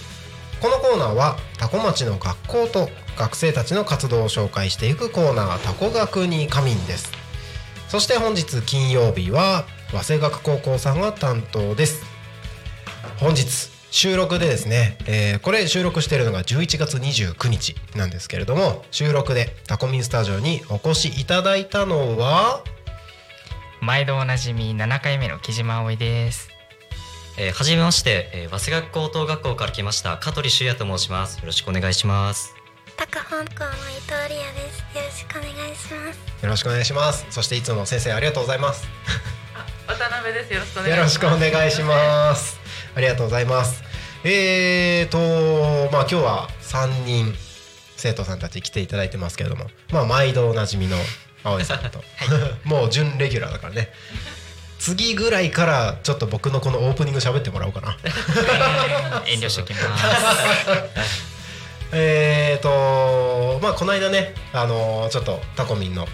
[0.60, 7.19] このコーナーはタコ町の学校と学生たちの活動を紹介していくコーナータコ学に仮眠です。
[7.90, 12.04] そして本日金曜日は早稲学高校さんが担当です。
[13.18, 22.62] 本日収録でですね、えー、これ収録しているのが11月29日なんですけれども収録でタコミンスタジオにお越しいただいたのは
[23.80, 26.48] 毎度おなじみ7回目の木島葵です。
[27.38, 31.40] えー、はじめまして、えー、早稲学高等学校から来ました香取修也と申します。
[31.40, 32.59] よろしくお願いします
[33.00, 34.84] 高本校の伊藤理也です。
[34.94, 36.44] よろしくお願いします。
[36.44, 37.24] よろしくお願いします。
[37.30, 38.86] そしていつも先生ありがとうございます。
[39.88, 40.52] 渡辺です。
[40.52, 40.98] よろしくお願いします。
[40.98, 42.60] よろしくお願いします。
[42.94, 43.82] ありがとうございます。
[44.22, 47.32] えーとまあ今日は3人
[47.96, 50.98] 生徒さんたち来ていただいてますけれどもまあ毎度おなじみの
[51.42, 52.04] 青江さんと、
[52.68, 53.90] もう準レギュラーだからね。
[54.78, 57.96] 次ぐらいからちょっと僕のこのオープニング喋ってもらおうかな。
[59.26, 61.29] 遠慮しときます
[61.92, 66.06] えーとまあこの間ねあのちょっとタコミンの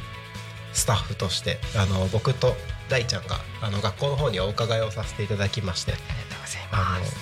[0.73, 2.55] スタッフとしてあの僕と
[2.89, 5.93] 大ちゃんがあの学校の方にお伺いをさせていただきまして。
[5.93, 7.17] ありがとうございます。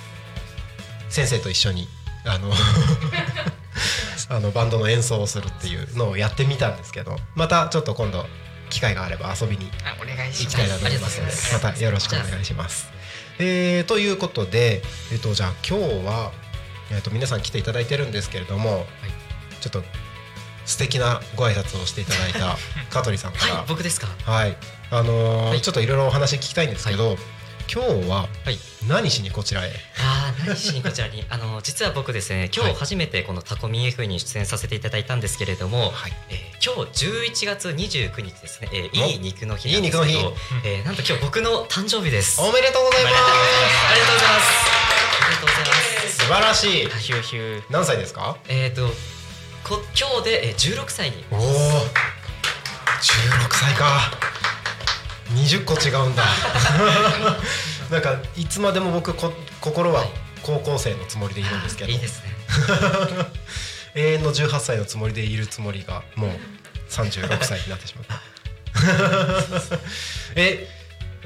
[1.08, 1.88] 先生と一緒に
[2.24, 2.52] あの
[4.30, 8.26] あのバンドの演奏をするっていうのをやってみたんですけどまたちょっと今度
[8.70, 11.32] 機会があれば遊びに行きたいなと思いますので
[11.64, 12.88] またよろしくお願いします。
[13.38, 16.32] えー、ということで、えー、とじゃあ今日は
[16.90, 18.87] えー、と皆さん来ていただいてるんですけれども、
[19.61, 19.83] ちょっと
[20.66, 22.57] 素敵なご挨拶をしていただいた
[22.90, 24.09] 香取さんから、はい僕ですか？
[24.25, 24.57] はい、
[24.90, 25.61] あのーはい。
[25.62, 27.16] ちょっといろいろお話聞きたいんですけど、
[27.73, 28.59] 今日ははい。
[28.87, 31.25] 何しにこちらへ、ああ何しにこちらに？
[31.31, 32.75] あの実は僕ですね今はい。
[32.75, 40.37] 日初めてこのタコミン F に出演させていただいたんですけれども、はい、えー今日11月29日ですね、えーおいい肉の日なんですけどいい肉の日。
[40.64, 42.40] えーなんと今日僕の誕生日です。
[42.40, 43.14] おめでとうございます
[46.24, 46.70] 素晴らしい。
[46.88, 47.62] ヒューヒュー。
[47.68, 48.38] 何歳ですか？
[48.48, 48.88] えっ、と
[49.62, 51.22] こ今日で、えー、16歳に。
[51.30, 51.44] おお16
[53.52, 54.10] 歳か。
[55.34, 56.24] 20個違うんだ。
[57.90, 60.06] なんかいつまでも僕こ心は
[60.42, 61.90] 高校生のつもりでいるんですけど。
[61.90, 61.94] い。
[61.94, 62.34] いですね。
[63.94, 66.30] 永遠の18歳のつもりでいるつもりがもう
[66.90, 68.22] 36歳になってしまった。
[70.37, 70.66] え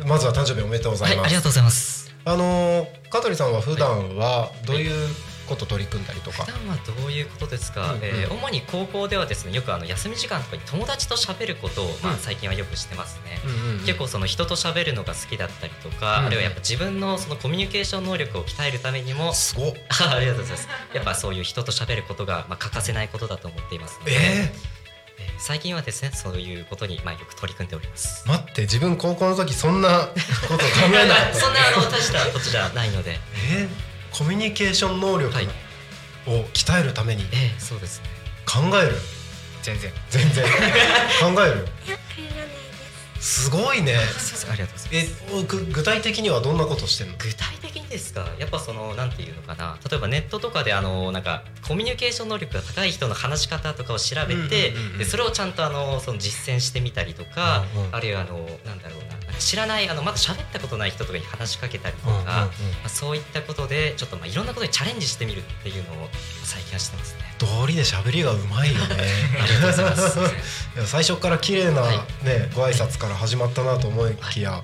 [0.05, 5.09] まずは誕生日おめでとうござはいいます、ありがとうございますあのー香取さんは普段はどういう
[5.49, 8.05] こと取り組んだりとか、普段はどういうことですか、うんうん。
[8.05, 12.19] えー主に高校ではですねよくあの休み時間とかに友達と喋ることを、まあうん。
[12.19, 13.87] 最近はよくしてますね、うんうんうん。
[13.87, 19.73] 結構その人と喋るのが好きだったりとか、うんあるいはやっぱ自分のそのコミュニケーション能力を鍛えるためにもすごっ。
[20.03, 20.69] あ ありがとうございます。
[20.93, 24.78] やっぱそういう人と喋ることがまあ欠かせないことだと思っていますのえー
[25.39, 28.25] 最近はですねそういうことにまあよく取り組んでおります。
[28.27, 30.09] ー、待って自分高校の時そんな
[30.49, 33.19] こと考えなかった そんなあの大したことじゃないので。
[33.51, 33.69] えー
[34.11, 35.47] コミュニケーション能力はい。
[36.27, 37.25] を鍛えるために？
[37.31, 38.01] ええそうです。
[38.01, 38.07] ね
[38.47, 38.97] 考える？
[39.63, 39.93] 全然。
[40.09, 40.45] 全然。
[40.45, 40.51] 考
[41.45, 41.69] える？
[43.21, 43.95] すすごいね。
[43.95, 44.89] ありがとうございます。
[44.93, 45.07] え
[45.47, 47.15] ぐ具体的にはどんなことしてんの？
[47.15, 48.29] 具体的にですか？
[48.39, 49.79] やっぱそのなんていうのかな。
[49.91, 62.47] 例えばネットとかであのなんかコミュニケーション能力が高い人の話し方とかを調べて、でそれをちゃんとあのその実践してみたりとか、あるいはあのなんだろうな知らないあのまだ喋ったことない人とかに話しかけたりとか、うんうんうんま
[62.87, 66.09] あ、そういったことでちょっとまあいろんなことにチャレンジしてみるっていうのを
[66.45, 67.21] 最近はしてますね。
[67.39, 68.97] 道理で喋りがうまいよね
[69.41, 70.19] ありがとうございます。
[70.91, 74.63] 最初から綺麗な、はいねご挨拶から始まったなと思いきや、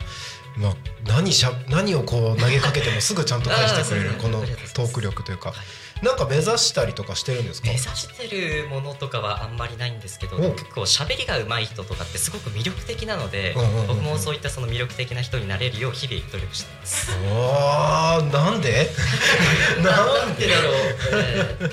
[0.57, 0.75] まあ、
[1.07, 4.41] 何しゃ何をこう投げかけてもすぐちゃんと返してくれるこの
[4.75, 6.05] トーク力というか、はい。
[6.05, 7.69] なんか目指したりとかしてるんですか？
[7.69, 13.55] 目指してるものとかはあんまりないんですけどお結構喋りが上手い人とかってすごく魅力的なので、
[13.89, 17.11] 僕もそういったその魅力的な人になれるよう日々努力しています。
[17.11, 18.91] おー なんで？
[19.83, 20.47] なんで？
[20.47, 20.75] でだろう、
[21.15, 21.71] えー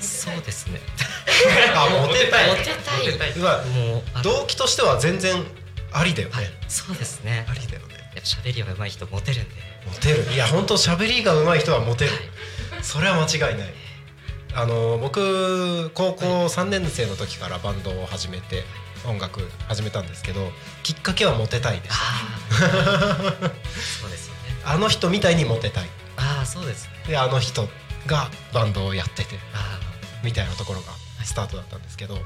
[0.00, 0.80] そうですね。
[1.76, 2.48] あモテたい。
[2.50, 3.06] モテたい。
[3.06, 3.32] モテたい。
[3.36, 5.44] うわもうあ動機としては全然
[5.92, 7.46] ありだよね、はい、そうですね。
[7.48, 7.91] ありだよね
[8.24, 9.50] 喋りが上手い人モテるんで。
[9.86, 10.32] モテる？
[10.32, 12.10] いや本当喋りが上手い人はモテる。
[12.10, 12.16] は
[12.80, 12.84] い。
[12.84, 13.74] それは間違いない。
[14.54, 18.64] あの僕高校3年生の時からバンドを始めて
[19.06, 20.50] 音楽始めたんですけど
[20.82, 21.96] きっかけはモテたいですあ
[22.50, 23.48] あ、
[24.02, 24.40] そうですよね。
[24.64, 25.88] あの人みたいにモテたい。
[26.16, 26.90] ああ、そうですね。
[27.08, 27.68] であの人
[28.06, 29.78] がバンドをやっててあ
[30.22, 30.92] みたいなところが
[31.24, 32.18] スタートだったんですけど、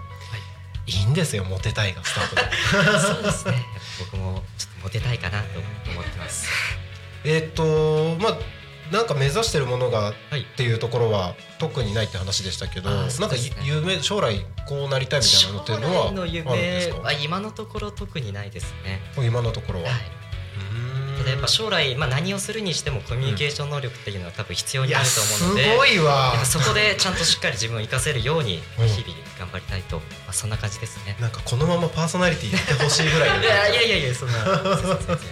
[0.87, 2.43] い、いんですよモテたいがスタートで
[2.97, 3.65] あ、 そうですね。
[3.99, 6.49] 僕もちょっとモテたいかなと思ってます。
[7.25, 8.39] えーっとまあ
[8.93, 16.99] なんか目指してるものがはいっていうところは特にないって話でしたけど、あーなんか夢将来こうなりたいみたいなのっていうのはあるん夢ですか？
[17.01, 19.01] は今のところ特にないですね。
[19.17, 20.01] 今のところは、はい。
[21.17, 26.45] ただやっぱ将来、まあ、何をするにしてもコミュニケーション能力っていうのは多分必要になるとす思うので、ごいわ。
[26.45, 28.89] そこでちゃんとしっかり自分を生かせるようにうん。
[28.89, 31.17] 日々頑張りたいと、まあ、そんな感じですね。
[31.21, 34.87] なんかこのままパーソナリティやってほしいぐらい いやいやいやいやそんな全然全然。
[34.89, 35.23] ありがと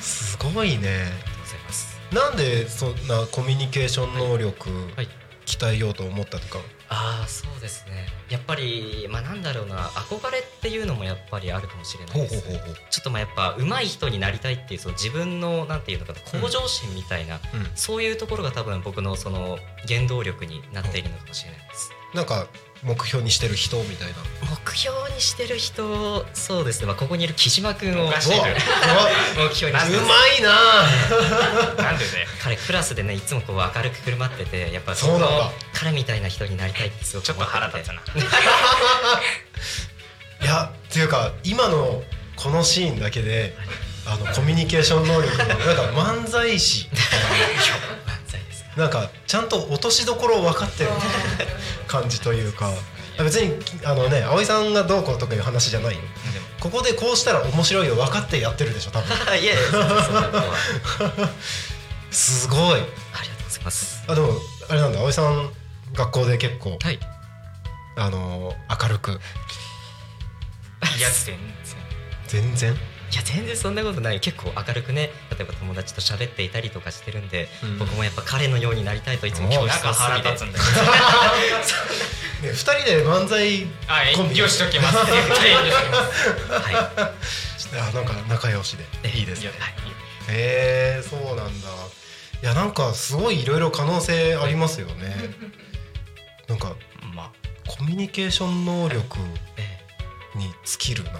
[0.00, 1.98] すごいねうございます。
[2.12, 5.08] なんでそんなコミュニケーション能力はい。
[5.46, 6.58] 鍛えようと思ったとか、
[6.90, 8.06] ああそうですね。
[8.30, 9.76] やっぱりまあなんだろうな。
[9.88, 12.40] 憧れっていうのもやっぱりあるかもしれないです。
[12.40, 12.76] ほうほうほうほう。
[12.90, 17.40] ちょっとまあやっぱ上手い人になりたいっていうその自分のなんていうのかな向上心みたいな、うん。
[17.74, 22.46] そういうところが多分僕のその原動力になっているのかもしれないです、なんか
[22.82, 24.14] 目標にしてる人みたいな。
[24.64, 29.92] 目標にしてる人そうですね、まあ、ここにいる木島君を目標にしてます。
[29.92, 30.52] うまいな。
[31.82, 35.26] なんでだよ彼クラスでねいつもこう明るく振る舞っててやっぱそうなんだ。
[35.26, 37.64] 僕も彼みたいな人になりたいってすごくちょっと思ってて。
[37.64, 38.00] 腹立つな
[40.44, 42.02] いやっていうか今の
[42.36, 43.56] このシーンだけで
[44.06, 45.62] あのコミュニケーション能力のなんか
[46.22, 46.88] 漫才師
[48.78, 50.90] なんかちゃんと落としどころを分かってる
[51.86, 52.70] 感じというか。
[53.18, 53.52] 別に
[53.84, 56.00] あのね葵さんがどうこうとかいう話じゃないよ。
[56.60, 59.08] ここでこうしたら面白いよ分かってやってるでしょ多分。
[62.12, 64.04] すごいありがとうございます。
[64.06, 64.28] あでも
[64.70, 65.50] あれなんだ葵さん
[65.94, 67.00] 学校で結構はい。
[67.96, 69.10] あの明るく。
[69.10, 72.54] いや全然。
[72.54, 72.76] 全然？
[73.10, 74.20] いや全然そんなことない。
[74.20, 75.10] 結構明るくね。
[75.30, 77.78] 例えば友達と喋っていたりとかしてるんで、うん。
[77.78, 80.30] 僕もやっぱ彼のようになりたいといつも教室のなんか腹隅で。
[80.32, 80.82] 立つんだけど。
[82.48, 84.38] ね二人で漫才あコンビ。
[84.38, 87.76] 遠慮しときます絶対遠慮しときます。
[87.76, 88.84] はあなんか仲良しで。
[89.08, 89.50] いいいですね。
[90.28, 91.68] へえそうなんだ。
[92.42, 95.16] いやなんかすごいいろいろ可能性ありますよね。
[96.48, 96.74] なんか
[97.14, 97.30] まあ。
[97.66, 99.18] コミュニケーション能力
[99.56, 99.78] え
[100.34, 100.38] え。
[100.38, 101.18] に尽きるなと、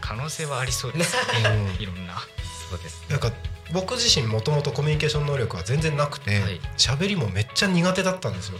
[0.00, 1.82] 可能性はありそうですうん。
[1.82, 2.14] いろんな。
[2.70, 3.32] そうですなんか
[3.72, 6.60] 僕自身もともとコミュニケーション能力は全然なくてはい。
[6.76, 8.58] 喋、りもめっちゃ苦手だったんですよ。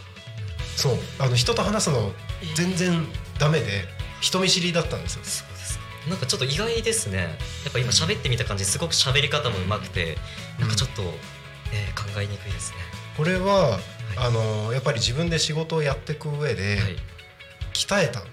[0.76, 0.98] そう。
[1.18, 2.12] あの人と話すの
[2.54, 3.06] 全然
[3.38, 3.84] ダメで
[4.20, 5.24] 人見知りだったんですよ。
[5.24, 5.84] そうですか。
[6.08, 7.38] なんかちょっと意外ですね。
[7.64, 10.18] やっぱ今喋ってみた感じすごく喋り方も上手くて
[10.60, 11.02] なんかちょっと、
[11.72, 12.76] えー考えにくいですね。
[13.16, 13.80] これは、
[14.16, 16.96] あのやっぱり自分で仕事をやっていく上ではい。
[17.72, 18.24] 鍛えたん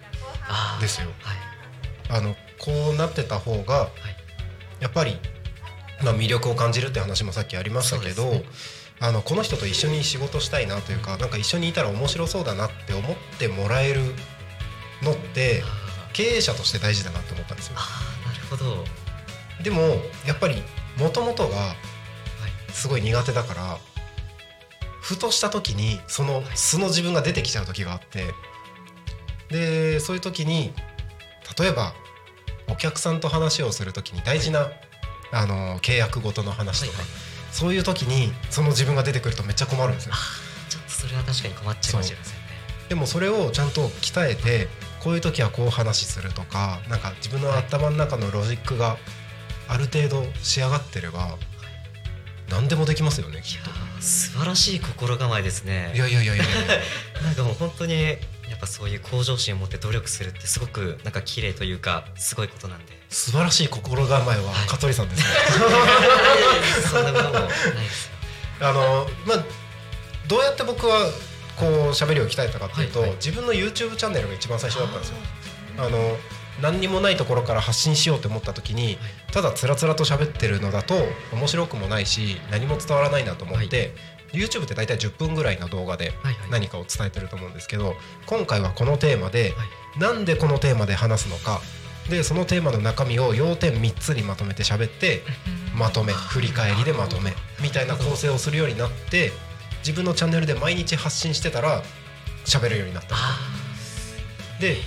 [0.79, 1.07] ですよ。
[1.21, 1.37] はい
[2.13, 3.89] あのこうなってた方が
[4.79, 5.17] やっぱり、
[6.03, 8.43] まあ、魅力を感じるって話もさっきありましたけど、ね。
[8.99, 14.01] あのこの人と一緒に仕事したいなというかなんか一緒にいたら面白そうだなって思ってもらえる
[15.01, 15.61] のって
[16.13, 17.73] 経営者として大事だなって思ったんですよ。
[17.75, 18.85] なるほど。
[19.61, 19.81] でも
[20.25, 20.61] やっぱり
[20.97, 21.75] もともとが
[22.71, 23.77] すごい苦手だから
[25.01, 28.33] ふとした時にその素の自分が出てきちゃう時があって
[29.49, 30.73] でそういう時に
[31.59, 31.93] 例えば
[32.73, 34.71] お客さんと話をする時に大事な、
[35.31, 37.33] あの契約ごとの話とか、はいはい。
[37.51, 40.15] そういう時にその自分が出てくるとめっちゃ困るんですよ。
[40.69, 42.43] ちょっとそれは確かに困っちゃうかもしれませんね。
[42.89, 44.67] でもそれをちゃんと鍛えて
[45.03, 48.97] こういう時はこう話するとかなんか自分の頭の中のロジックが
[49.67, 51.37] ある程度仕上がってれば
[52.49, 55.89] 何でもできますよねきっいやー素晴らしい心構えですね。
[55.91, 56.53] といやいやいやいやいや。
[57.23, 58.17] なんかもう本当に
[58.63, 62.93] ぱそういう向上心を持って努力するってすごくなんか綺麗というかすごいことなんで。
[63.09, 64.67] 素晴らしい心構えははい。
[64.67, 65.25] 香取さんですね。
[66.89, 67.53] そんなこともないで
[67.91, 68.13] すよ。
[68.61, 69.45] あのまあ
[70.27, 71.09] どうやって僕は
[71.57, 73.17] こう喋りを鍛えたかっていうと、はいはい。
[73.17, 75.15] 自分の YouTube チャンネルが一番最初だったんですよ。
[75.77, 76.17] あの
[76.61, 78.97] 何にもないところから発信しようと思った時に
[79.31, 80.93] ただつらつらと喋ってるのだと
[81.33, 83.91] 面白くもないし何も伝わらないなと思って、
[84.33, 86.13] YouTube って大体10分ぐらいの動画で
[86.49, 89.53] 何かを伝えてると思うんですけど今回はこのテーマで、
[89.99, 91.61] なんでこのテーマで話すのか
[92.09, 95.21] でそのテーマの中身を要点3つにまとめて喋って
[95.73, 99.31] まとめ振り返りでまとめみたいな構成をするようになって
[99.79, 101.81] 自分のチャンネルで毎日発信してたら
[102.45, 103.15] 喋るようになった。
[103.15, 103.63] あ
[104.59, 104.77] で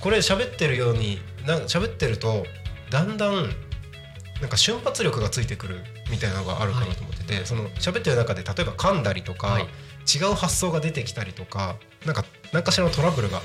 [0.00, 2.44] これ喋ってるようにな喋ってると
[2.90, 3.48] だんだん
[4.40, 9.68] なんか瞬発力がついてくるみたいなのがあるかなと思ってて、その喋ってる中で例えば噛んだりとか、はい。
[10.06, 13.40] 違う発想が出てきたりとかなんか何かしらのトラブルが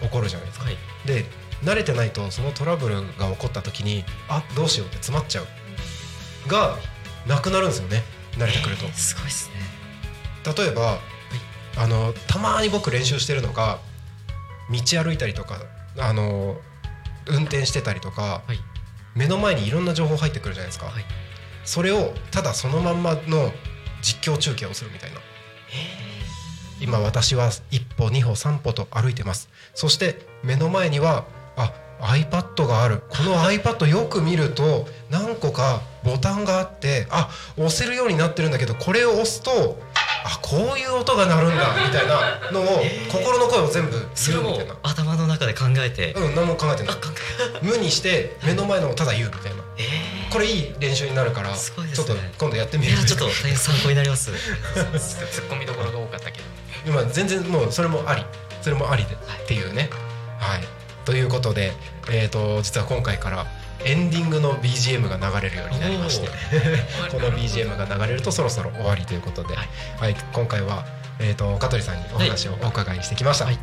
[0.00, 0.64] 起こるじゃないですか。
[0.64, 0.76] はい。
[1.04, 1.26] で
[1.62, 5.46] 慣れてないとそのトラブルが起こった時にあどうしようって詰まっちゃう。
[6.48, 6.76] が
[7.26, 8.02] なくなるんですよね。
[8.38, 8.86] 慣れてくると。
[8.86, 8.92] えー。
[8.94, 9.56] すごいですね。
[10.56, 10.98] 例えば、
[11.76, 13.78] あのたまに僕練習してるのが
[14.70, 15.58] 道歩いたりとか
[15.98, 16.56] あの
[17.26, 18.58] 運転してたりとか、はい。
[19.14, 21.04] 目の前にいろんな情報入ってくるじゃないですか、はい
[21.66, 23.52] それをただそのまんまの
[24.00, 25.18] 実況中継をするみたいな。
[26.80, 29.50] 今私は一歩二歩三歩と歩いてます。
[29.74, 33.02] そして目の前にはあ iPad がある。
[33.08, 39.78] この iPad よく見ると何個かボタンがあってあ押せるようになってるんだけどこれを押すと
[40.26, 44.76] あこういう音が鳴るんだみたいなのを心の声を全部それも言うみたいな。
[44.82, 46.96] 頭の中で考えて、うん何も考えてない。
[47.62, 49.62] 無にして目の前のをただ言うみたいな。
[49.78, 49.82] え
[50.28, 50.32] え。
[50.32, 52.06] これいい練習になるからすごいですね。
[52.06, 54.32] ちょっと今度やってみいるやちょっと大変参考になります。
[54.34, 56.44] ツッコミどころが多かったけど。
[56.84, 58.24] 今全然もうそれもあり。
[58.62, 59.88] それもありでっていうね。
[60.40, 60.75] はい
[61.06, 61.72] ということで
[62.08, 63.46] えー、と実は今回から
[63.84, 66.28] エンディングの BGM が流れるようになりまして
[67.10, 69.64] この BGM が流れるとそろそろ終わりということで、は
[69.98, 70.84] はいい今回は、
[71.20, 73.58] えー、と香取さんにお話をお伺いしてきました、はい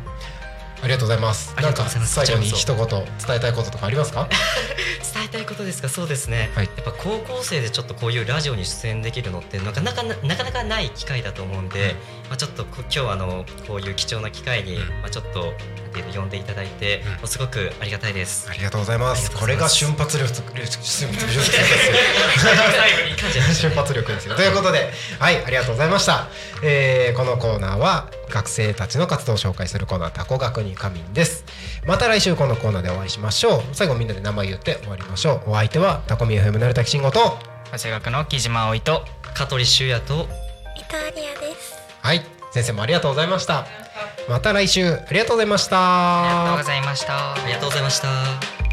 [0.84, 1.54] ありがとうございます。
[1.56, 3.06] なんか最後に一言伝
[3.36, 4.28] えたいこととかありますか？
[5.14, 5.88] 伝えたいことですか？
[5.88, 6.66] そうですね、はい。
[6.66, 11.96] やっぱ高校生でちょっとこういうラジオに出演できるのってなかなかななかなかない機会だと思うんで、
[12.28, 14.88] まあ、ちょっとこ今日あのこういう貴重な機会に、うん。
[15.00, 15.54] まあ、ちょっと
[16.14, 17.28] 呼んでいただいて、うん。
[17.28, 18.48] すごくありがたいです。
[18.50, 19.20] ありがとうございます。
[19.20, 21.40] ありがとうこれが瞬発力瞬発力
[23.54, 24.34] 瞬ね発力ですよ。
[24.34, 26.28] ということで、はい、ありがとうございました。
[26.62, 31.44] えーこのコーナーは学生たちの活動を紹介するコーナー、タコ学に仮眠です。
[31.86, 33.62] また来週このコーナーでお会いしましょう。
[33.72, 35.50] 最後みんなで名前言って終わりましょう。
[35.50, 37.38] お相手はタコミ FM なるたきしんごと、
[37.72, 40.28] 長谷学の木島葵と香取修也と
[40.76, 42.22] イタリアですはい、
[42.52, 43.66] 先生もありがとうございました。
[44.28, 45.76] また来週ありがとうございました。
[45.78, 48.63] ありがとうございましたありがとうございました。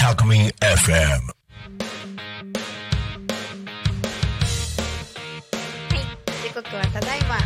[0.00, 0.50] タクミン FM
[6.42, 7.36] 時刻はただいま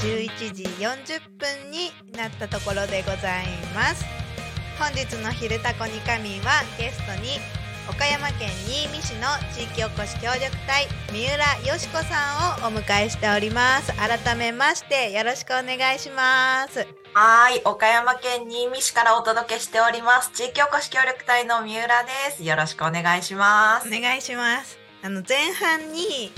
[0.00, 4.04] 11時40分になったところでございます。
[4.78, 7.40] 本日の「昼タコにかみ」はゲストに
[7.88, 20.32] 岡山県新見市の地域おこし協力隊三浦よしこさんをお迎えしております改めましてよろしくお願いしますはい、岡山県新見市からお届けしております。
[20.34, 22.42] 地域おこし協力隊の三浦です。
[22.42, 23.86] よろしくお願いします。
[23.86, 26.32] お願いしますあの前半に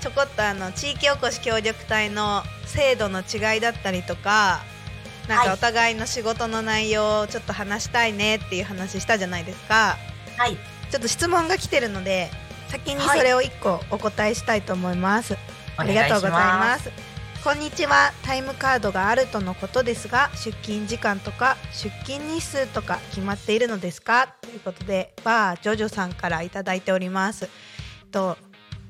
[0.00, 4.60] ちょこっとあの地域おこし協力隊の制度の違いだったりとか
[5.28, 9.96] なんはいかお互いの仕事の内容をちょっと話したいねっていう話したじゃないですか
[10.36, 10.56] はい、
[10.94, 12.30] ちょっと質問が来てるので
[12.68, 13.18] 先にはい。
[13.18, 15.34] それを1個お答えしたいと思います、
[15.76, 16.04] おあ願いします。
[16.04, 16.90] りがとうございます。
[17.42, 18.12] こんにちは。
[18.22, 24.36] タイムカードがあるとのことですが出勤時間とか出勤日数とか決まっているのですか？
[24.40, 27.48] ということでバージョジョさんからいただいております。
[28.12, 28.38] と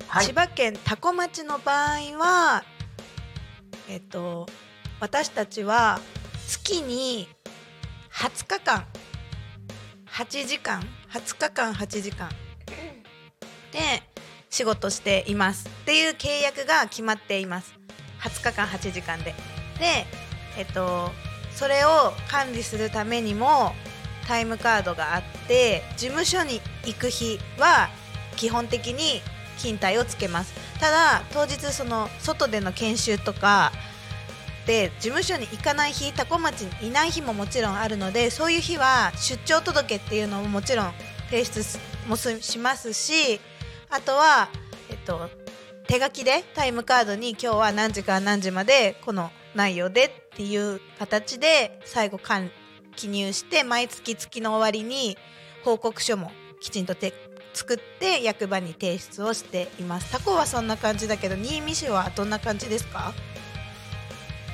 [0.07, 0.27] はい。
[0.27, 2.65] 千葉県多古町の場合は
[3.89, 4.47] えっと
[5.01, 5.99] 私たちは
[6.47, 7.29] 月に
[8.13, 8.85] 20日間
[10.13, 12.29] 8時間20日間8時間。
[13.71, 14.03] で
[14.51, 17.73] 仕事していますっていう契約が決まっています。
[18.21, 19.27] 20日間8時間で。
[19.79, 20.07] で
[20.59, 21.13] えっと
[21.53, 23.73] それを管理するためにも
[24.27, 27.91] タイムカードがあって事務所に行く日は
[28.35, 29.21] 基本的に
[29.59, 30.53] 勤怠をつけます。
[30.81, 33.71] ただ当日その外での研修とか
[34.67, 40.93] で事務所に行かない日多古町にいない日ももちろんあるのでそういう日は出張届っていうのももちろん
[41.31, 41.63] 提出
[42.09, 43.41] もしますし
[43.91, 44.49] あとは、
[44.91, 45.29] えっと、
[45.87, 52.51] 手書きでタイムカードに今日は何時から何時までこの内容でっていう形で最後かん
[52.97, 55.17] 記入して毎月月の終わりに
[55.65, 56.95] 報告書もきちんと
[57.53, 60.11] 作って役場に提出をしています。
[60.11, 63.13] タコはそんな感じだけど新見市はどんな感じですか？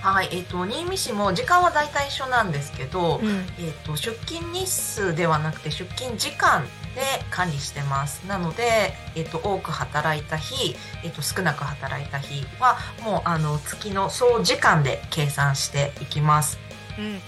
[0.00, 8.26] はい、えっ、と、新見市も時間は大体一緒なんですけど、うんえっ、と、出勤日数ではなくて出勤時間で管理してます。
[8.26, 10.74] なので、えっ、と、多く働いた日、
[11.04, 16.58] えっ、と、少なく働いた日は、もう、あの、月の総時間で計算していきます。
[16.98, 17.20] うん、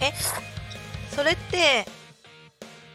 [0.00, 0.12] え
[1.14, 1.86] それって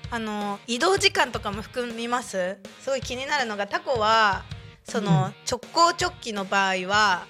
[0.09, 2.57] あの移動時間とかも含みます？
[2.81, 4.43] すごい気になるのがタコは
[4.83, 7.25] その、うん直行直帰の場合は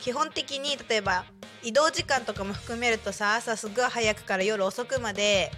[0.00, 1.24] 基本的に例えば
[1.62, 5.50] 移動時間とかも含めるとさ朝すごい早くから夜遅くまで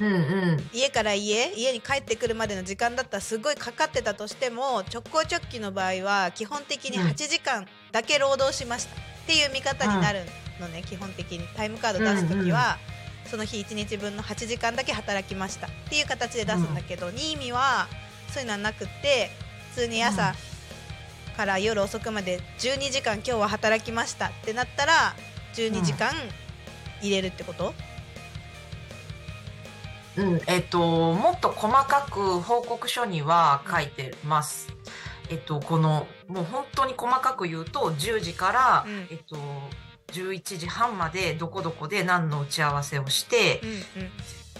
[0.00, 0.70] うんうん。
[0.72, 7.08] 家から家家に帰ってくるまでの時間だったらすごいかかってたとしても直行直帰の場合は基本的にうん。
[7.08, 8.96] 8時間だけ労働しました。
[9.24, 10.20] っていう見方になる
[10.60, 11.46] のね、基本的に。
[11.56, 12.78] タイムカード出す時は、
[13.26, 15.66] その日1日分の8時間だけ働きました。
[15.66, 17.88] っていう形で出すんだけど、新見は
[18.30, 19.30] そういうのはなくって
[19.70, 20.34] 普通に朝
[21.34, 24.92] から夜遅くまで12時間今日は働きましたってなったら
[25.54, 26.12] 12時間
[27.02, 27.74] 入れるってこと、
[30.16, 34.68] うん、えっ、と、もっと細かく報告書には書いてます。
[35.28, 39.08] えっと、この、もう本当に細かく言うと、10時から、うん。
[39.10, 39.36] えっと、
[40.12, 43.78] 11時半までどこどこで何の打ち合わせをして、うんうん。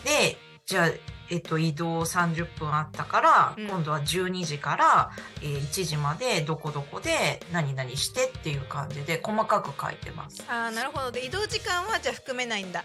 [0.05, 0.91] で、じゃあ、
[1.35, 3.66] えっと、移動30分あったから、うん。
[3.66, 5.11] 今度は12時から、
[5.43, 10.45] えー1時までどこどこで何々してっていう感じで細かく書いてます。
[10.49, 11.11] ああなるほど。
[11.11, 12.85] で移動時間はじゃあ含めないんだ。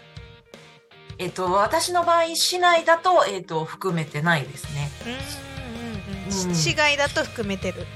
[1.18, 4.90] えっと、私の場合、市内だと、えっと、含めてないですね。
[5.06, 6.48] うんうん。
[6.48, 6.54] うん。
[6.54, 7.86] 市外だと含めてる、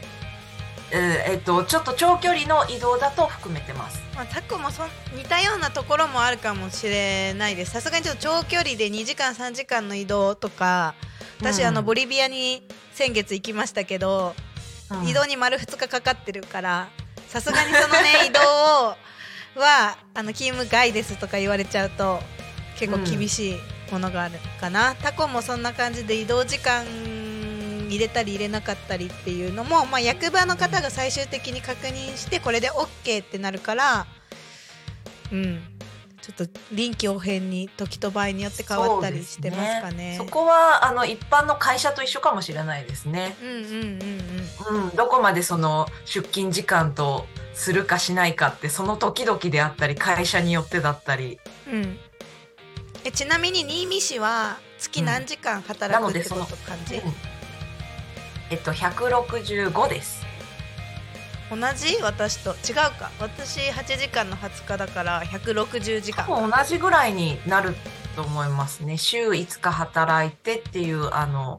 [0.91, 4.03] えーえっと、ちょっと長距離の移動だと含めてます。
[4.14, 7.72] まあ、タコもそん似たようなところもあるかもしれないです。
[7.72, 10.95] さすがにちょっと長距離で2時間3時間の移動とか
[11.41, 11.66] 私、うん。
[11.68, 14.35] あのボリビアに先月行きましたけど、
[14.91, 15.09] うん。
[15.09, 16.89] 移動に丸2日かかってるから
[17.28, 18.97] さすがにそのね 移動を
[19.57, 22.20] はあの勤務外ですとか言われちゃうと
[22.76, 23.59] 結構厳しい
[23.93, 26.85] ものがあるかな、タコもそんな感じで移動時間
[27.89, 34.07] 入れたり入れなかったりっていうのも、まあ、役場の方が最終的に確認してこれで OK ってなるから
[35.32, 35.62] うん。
[36.24, 40.14] ちょっと臨機応変に時と場合によって変わったりしてますかね。
[40.16, 43.37] そこはあの一般の会社と一緒かもしれないですね。
[43.43, 44.78] うんうんうん。
[44.78, 44.85] うん。
[44.85, 51.39] うん、どこまでその出勤時間とするかしないかってその時々であったり会社によってだったり。
[51.70, 51.99] うん、
[53.05, 57.34] えちなみに新見市は月何時間働くってこなのでそのと感じ、うん
[58.51, 60.24] えっと165です。
[61.51, 61.97] 同じ？
[62.03, 62.51] 私と？
[62.51, 63.11] 違うか。
[63.20, 66.26] 私8時間の20日だから160時間。
[66.26, 67.74] 同じぐらいになる
[68.16, 68.97] と思いますね。
[68.97, 71.59] 週5日働いてっていうあの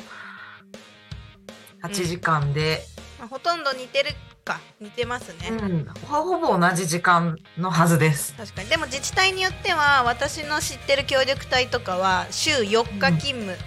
[1.84, 2.82] 8時間で、
[3.20, 4.12] まあ、ほとんど似てる
[4.44, 4.60] か。
[4.80, 8.36] 似てますね、うん、ほほぼ同じ時間のはずです。
[8.36, 8.70] 確かに。
[8.70, 13.58] でも自治体によっては私の知ってる協力隊とかは週4日勤務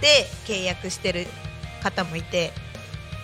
[0.00, 1.26] で契約してる
[1.82, 2.52] 方もいて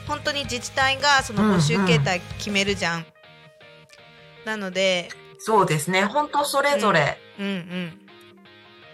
[0.07, 3.07] 本当に自治体がその募集形態決めるじゃん、
[4.44, 6.05] なのでそうですね。
[6.05, 7.98] 本当それぞれうんうん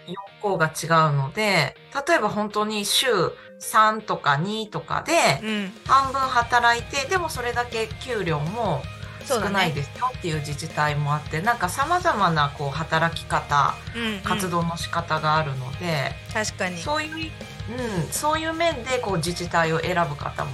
[0.07, 1.75] 要項が違うので、
[2.07, 3.07] 例えば本当に週
[3.61, 5.73] 3とか2とかでうん。
[5.85, 8.81] 半分働いて、でもそれだけ給料も
[9.27, 14.19] 少ないですよっていう自治体もあって、なんか様々なこう働き方、うんうん。
[14.21, 16.77] 活動の仕方があるので、確かに。
[16.77, 17.31] そういう、
[17.69, 20.51] うん、そういう面でこう自治体を選ぶ方も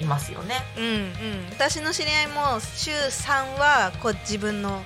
[0.00, 0.56] いますよね。
[0.76, 4.82] うんうん私の知り合いも週3はこう自分の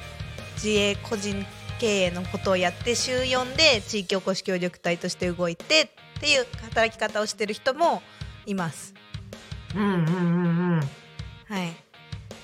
[0.54, 1.44] 自営個人
[1.78, 8.02] 経営のことをやって週4で地域おこし協力隊として動いてっていう働き方をしてる人も
[8.46, 8.94] います。
[9.74, 10.80] うんうんうんうん。
[10.80, 11.74] はい。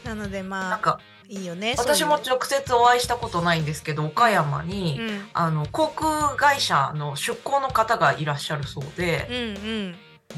[0.04, 1.74] なのでまあなんかいいよね。
[1.76, 9.94] 私も直接お会いしたことないんですけど、岡山に、いううんあの航空会社の出向の方がいらっしゃるそうで、うん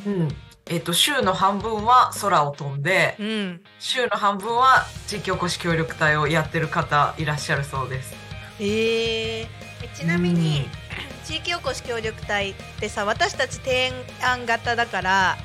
[0.06, 0.28] うん
[0.66, 3.60] えっと週の半分は空を飛んでうんうん。
[3.78, 8.14] 週の半分は地域おこし協力隊をやってる方いらっしゃるそうです。
[8.58, 9.48] えー、え
[9.94, 10.90] ちなみに、うん
[11.30, 13.92] 地域おこし協力隊ってさ私たち提
[14.24, 15.36] 案型だから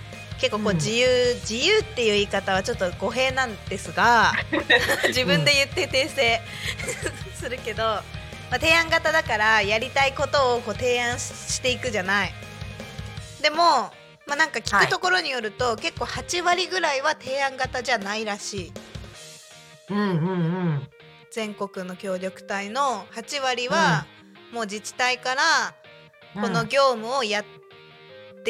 [0.46, 1.08] 結構こううん自由、
[1.42, 4.34] 自由っていう言い方はちょっと語弊なんですが
[5.08, 6.40] 自分で言って訂正
[7.36, 8.04] するけど、ま
[8.52, 12.34] あ、提案型だからやりたいことをこう提案していくじゃない。
[13.42, 13.92] でも、
[14.28, 18.74] まあ、なんか聞くところによると、結構8割ぐらいは提案型じゃないらしい。
[19.90, 20.90] うんうんうん。
[21.32, 24.06] 全国の協力隊の8割は、
[24.52, 25.42] もう自治体から
[26.36, 27.65] この業務をやって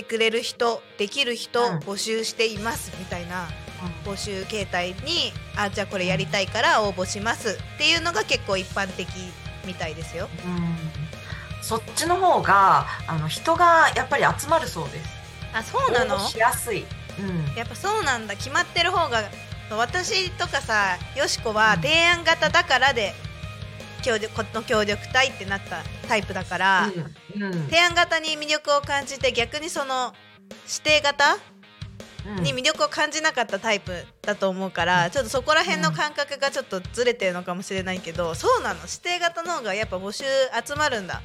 [0.04, 3.48] くれる人、できる人うん募集していますみたいな
[4.06, 9.08] 募集形態にあじゃあこれやりたいから応募しますっていうのが結構一般的
[9.66, 10.30] みたいですよ。
[10.46, 10.76] うん
[11.62, 15.10] そっちの方があの人がやっぱり集まるそうです。
[15.54, 16.20] あそうなの？
[16.20, 16.86] しやすい。
[17.20, 17.56] うん。
[17.56, 19.24] やっぱそうなんだ決まってる方が
[19.72, 23.16] 私とかさよしこはうん提案型だからで
[24.06, 26.92] 協力この協力隊ってなったタイプだから、
[27.36, 27.54] うんうん。
[27.66, 30.14] 提案型に魅力を感じて逆にその
[30.68, 31.38] 指定型
[32.38, 32.44] うん。
[32.44, 33.92] に魅力を感じなかったタイプ
[34.22, 38.80] だと思うから、ちょっとそこら辺の感覚がちょっとずれてるのかもしれないけど、そうなの。
[38.82, 40.24] 指定型の方がやっぱ募集
[40.66, 41.22] 集まるんだ。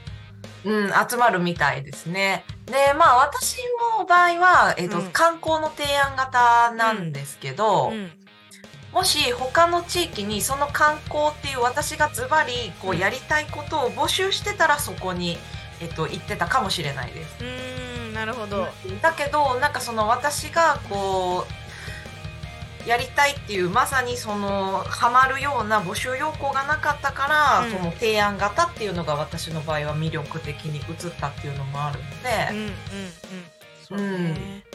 [0.63, 2.45] うん、集まるみたいですね。
[2.67, 3.57] で、まあ私
[3.99, 5.11] の場合は、えっ、と、うん。
[5.11, 8.13] 観光の提案型なんですけど、うん
[8.93, 15.39] もし他の地域にその観光っていう私がズバリこううんやりたいことを募集してたらそこに、
[15.81, 17.37] えっと、行ってたかもしれないです。
[17.41, 18.67] うーんなるほど。
[19.01, 32.75] だけどなんかその私がこうやりたいっていうまさにそのハマるような募集要項がなかったから、うんその提案型っていうのが私の場合は魅力的に映ったっていうのもあるので、うんうんうん。
[33.83, 34.05] そうね。
[34.29, 34.70] なんか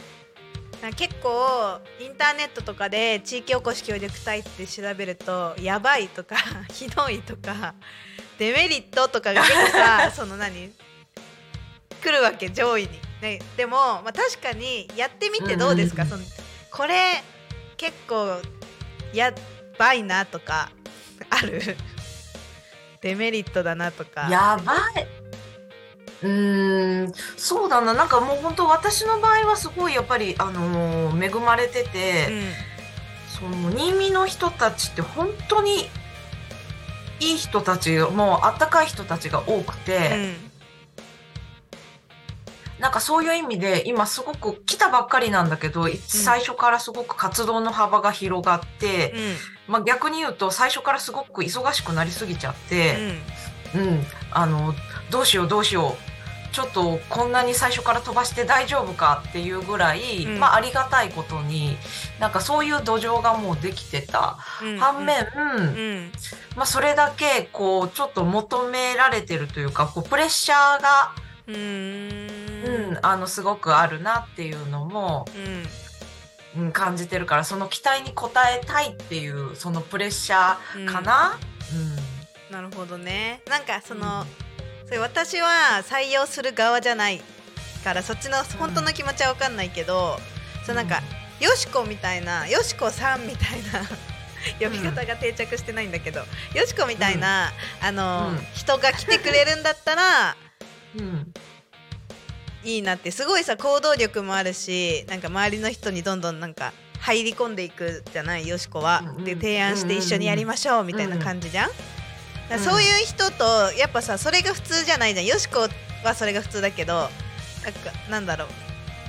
[0.94, 6.36] 結構インターネットとかで地域おこし協力隊って調べるとやばいとか
[6.72, 7.74] ひどいとか
[8.38, 10.72] デメリットとかが結構さ その何？
[12.02, 12.88] 来るわけ上位に、
[13.20, 16.22] ね、でも、まあ、確かにやってみてどうですか、うんその
[16.70, 17.22] これ
[17.78, 18.40] 結構
[19.14, 19.32] や
[19.78, 20.70] ばいなとか
[21.30, 21.60] ある？
[23.00, 24.28] デメリットだなとか。
[24.30, 25.25] やばい
[26.22, 27.12] うーん。
[27.36, 27.94] そうだな。
[27.94, 32.28] なんかもう本当私の場合はすごいやっぱり、あのー恵まれてて、
[33.38, 35.88] その新見の人たちって本当に
[37.20, 40.34] いい人たちもうあったかい人たちが多くうんて、
[42.78, 49.72] なんかそういう意味で今すごく来たばっかりなんだけど、最初からすごく活動の幅が広がって、うん。
[49.72, 52.96] まあ、逆に言うと最初からすごく忙しくなりすぎちゃって、
[53.74, 53.82] うん。
[53.82, 54.74] うん、あの
[55.10, 56.05] どうしようどうしよう
[56.56, 60.40] ちょっとこんなに最初から飛ばして大丈夫かっていうぐらい、うん。
[60.40, 61.76] まあ、ありがたいことに
[62.18, 64.78] なんかそういう土壌がもうできてた、うん。
[64.78, 66.12] 反面、うん。
[66.56, 71.12] まあ、それだけこうちょっと求められてるというかこうプレッシャーが、
[71.46, 71.56] うう
[72.94, 75.26] んあのすごくあるなっていうのも、
[76.56, 76.62] うん。
[76.62, 81.38] うん、感じてるからその期待に応えたいっていうそのプレッシャーかな？
[82.50, 82.54] うん。
[82.54, 83.42] なるほどね。
[83.46, 84.24] なんかその、
[84.86, 87.20] それ私は採用する側じゃない
[87.84, 90.18] からそっちの本当の気持ちは分かんないけど、
[90.64, 91.00] そうなんか、
[91.40, 93.86] よしこみたいなよしこさんみたいな
[94.60, 98.38] 呼び方が定着してないんだけど、よしこみたいな、あの、うん。
[98.54, 100.36] 人が来てくれるんだったら
[100.98, 101.32] うん。
[102.64, 109.02] いいなってすごいさ行動力もあるしなんか周りの人にどんどんなんか入り込んでいくじゃないよしこは。
[109.04, 109.24] うんうん。
[109.24, 111.70] で提案して一緒にやりましょうみたいな感じじゃん？
[112.58, 115.26] そういう人とやっぱさそれが普通じゃないじゃん。
[115.26, 115.68] よしこ
[116.04, 117.10] はそれが普通だけどなんか
[118.10, 118.46] なんだろ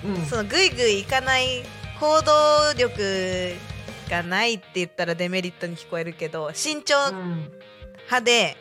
[0.03, 0.07] う。
[0.07, 0.25] うん。
[0.25, 1.63] そのぐいぐいいかない
[1.99, 3.55] 行動力
[4.09, 7.51] がないって言ったらデメリットに聞こえるけど慎重うん。
[8.05, 8.57] 派で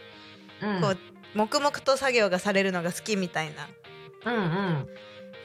[0.63, 0.81] うん。
[0.81, 0.99] こう
[1.35, 3.69] 黙々と作業がされるのが好きみたいな。
[4.31, 4.89] うんうん。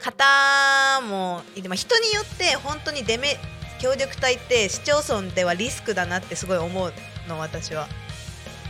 [0.00, 3.36] 方もいて、まあ、人によって本当にデメ
[3.78, 6.92] 協力隊って市町村ではリスクだなってすごい思う
[7.28, 7.86] の私は。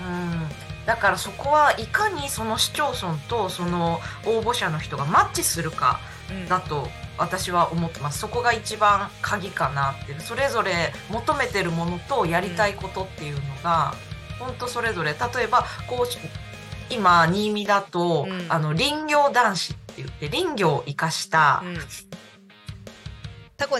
[0.00, 0.48] うん。
[0.86, 6.48] だからそこはいかにその市町村とその応募者の人がマッチするかうん。
[6.48, 6.88] だと
[7.18, 8.18] 私は思ってます。
[8.18, 13.94] そこが一番鍵かなってそれぞれ求めてるものとやりたいことっていうのが、
[14.38, 15.12] 本当それぞれ。
[15.12, 18.46] 例えばこう今新見だと、うん。
[18.48, 21.76] あの林業男子って言って林業を生かしたうん。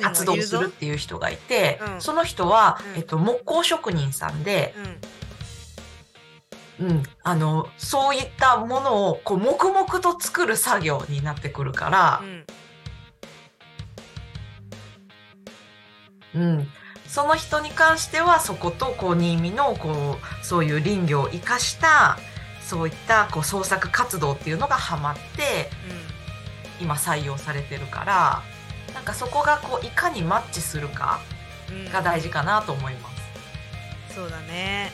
[0.00, 0.40] 活動。
[0.40, 2.00] するっていう人がいて、うん。
[2.00, 2.98] その人は、うん。
[2.98, 4.74] えっと、木工職人さんで、
[6.82, 6.90] うん。
[6.90, 12.22] うん、あのそういったものをこう黙々と作る作業になってくるから
[16.34, 16.42] う、ん。
[16.42, 16.68] うん、
[17.06, 22.18] その人に関してはそことこう新見のこうそういう林業を生かした
[22.62, 25.68] そういったこう創作活動っていうのがハマって
[26.80, 28.42] 今採用されてるから
[28.94, 31.20] なんかそこがこういかにマッチするか
[31.70, 31.92] うんうん。
[31.92, 34.14] が大事かなと思います。
[34.14, 34.90] そうだね。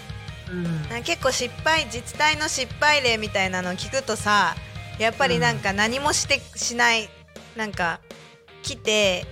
[0.51, 1.03] うん。
[1.03, 4.55] 結構失敗自治体の失敗例みたいなのを聞くとさ
[4.99, 7.09] やっぱりなんか何もしてしない
[7.57, 8.01] なんか
[8.63, 9.27] 来て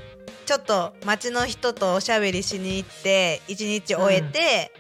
[0.45, 4.73] ちょっと町の人とおしゃべりしに行って一日終えて、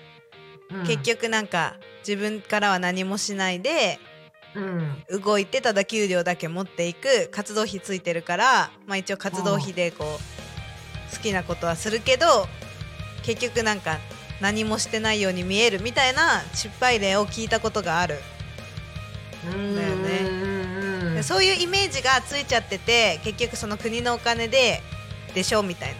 [0.70, 0.86] うん。
[0.86, 1.76] 結局なんか
[2.06, 3.98] 自分からは何もしないで
[4.54, 5.22] うん。
[5.22, 12.26] 動いてただ給料だけ持っていく活動費ついてるから、まあ、一応活動費でこう好きなことはするけど
[13.22, 13.98] 結局なんか
[14.40, 18.18] 何もしてないように見えるみたいな失敗例を聞いたことがある、
[19.52, 19.76] うん。
[19.76, 20.18] だよね。
[20.30, 20.56] うん
[21.14, 24.82] でそういうイメージがついちゃってて結局その国のお金で
[25.34, 25.94] でしょみたい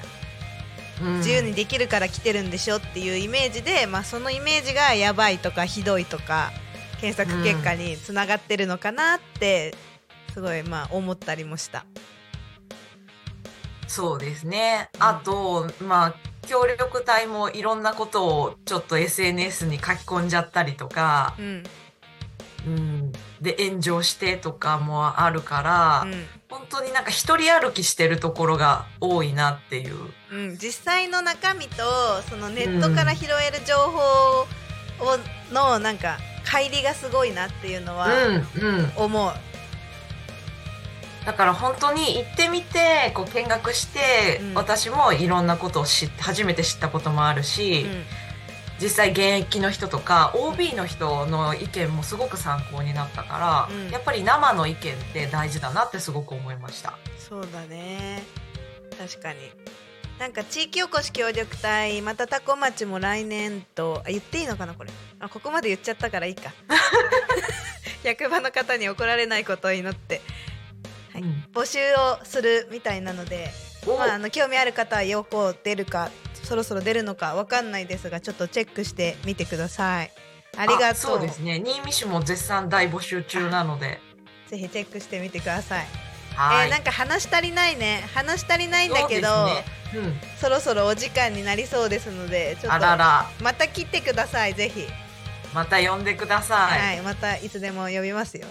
[1.01, 1.07] な。
[1.07, 1.19] うん。
[1.19, 6.53] 自由にできるから来てるんでしょっていうイメージで、まあ、そのイメージがやばいとかひどいとか
[7.01, 9.75] 検索結果につながってるのかなって
[10.33, 11.85] すごいまあ思ったりもした。
[13.87, 14.91] そうですね。
[14.99, 16.15] あと、まあ、
[16.47, 21.65] 協力隊もいろんなことをちょっと SNS に書き込んじゃったりとか、うん。
[22.67, 26.27] うん、で炎上してとかもあるから、うん。
[26.49, 29.95] 本当になんか一人歩きしてるところが多いなっていう。
[30.33, 31.83] うん、実際の中身と
[32.29, 34.47] そのネットから拾える情報を
[35.53, 38.93] のなんか乖離がすごいなっていうのはうん、うん。
[41.27, 44.55] だから本当に行ってみて、こう見学して、うん。
[44.55, 48.05] 私もいろんなことを知って、初めて知ったこともあるし、うん。
[48.81, 53.91] 実際現役の人とか OB の人の意見もすごく参考になったから、うん。
[53.91, 56.95] やっぱり生の意見って大事だなってすごく思いました。
[57.19, 58.23] そうだね。
[58.97, 59.39] 確かに。
[60.21, 64.91] なんか地域おこし協力隊またタコ町も来年とあ言っていいのかなこれ。
[65.19, 66.53] あここまで言っちゃったからいいか。
[68.05, 70.21] 役場の方に怒られないことを祈って、
[71.17, 71.23] はい。
[71.23, 71.45] うん。
[71.55, 73.51] 募集をするみたいなので
[73.87, 73.97] お。
[73.97, 76.11] まあ、あの興味ある方はよく出るか
[76.43, 80.11] そろそろ出るのかわかんないですがちょっとチェックしてみてください。
[80.57, 80.95] ありがとう。
[80.95, 81.61] そうですね。
[81.65, 84.01] 新見市も絶賛大募集中なので。
[84.49, 85.87] ぜひチェックしてみてください。
[86.37, 88.05] はい、えーなんか話足りないね。
[88.15, 89.63] 話足りないんだけどそうで
[89.95, 90.21] すね。
[90.41, 92.87] そろそろお時間になりそうですのでちうん、ょっと
[93.43, 94.87] また来てくださいぜひ。
[95.55, 98.47] また呼んでくださはいい、またいつでも呼びますよ。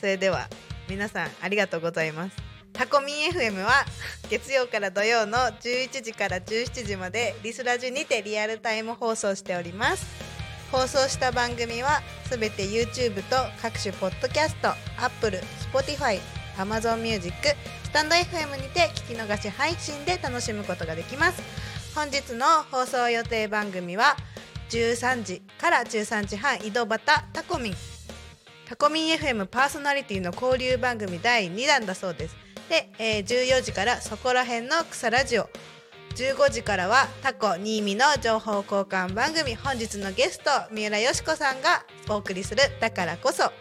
[0.00, 0.48] それでは
[0.88, 2.36] 皆さんありがとうございます。
[2.72, 3.86] タコミン FM は
[4.28, 10.06] 月曜から土曜の11時から17時までリスラジにてリアルタイム放送しております。
[10.70, 14.68] 放送した番組はすべて YouTube と各種ポッドキャスト
[15.02, 15.40] Apple、
[15.72, 16.20] Spotify、
[16.56, 17.32] Amazon Music、
[17.84, 21.42] スタンド FM にて聞き逃し配信で楽しむことができます。
[21.94, 24.16] 本日の放送予定番組は
[24.68, 27.00] 13時から13時半井戸端
[27.32, 27.95] タコミン。
[28.68, 32.36] タコミン FM パーソナリティの交流番組第2弾だそうです。
[32.68, 35.48] で、えー14時からそこら辺の草ラジオ。
[36.16, 39.54] 15時からはタコ新見の情報交換番組。
[39.54, 43.52] 本日のゲスト三浦よしこさんがお送りする「だからこそ」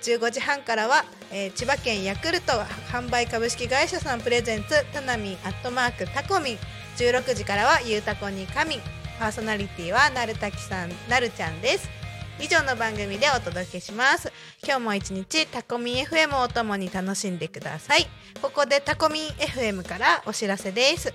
[0.00, 2.52] 15時半からは、えー千葉県ヤクルト
[2.90, 6.58] 販売株式会社さんプレゼンツタナミンアットマークタコミン。
[6.96, 8.76] 16時からはゆうたこにかみ。
[8.76, 8.80] ん
[9.18, 12.03] パーソナリティはなるたきさんなるちゃんです。
[12.40, 14.32] 以上の番組でお届けします。
[14.62, 18.06] 今日も一日タコミン FM をともに楽しんでください。
[18.42, 21.12] ここでタコミン FM からお知らせです。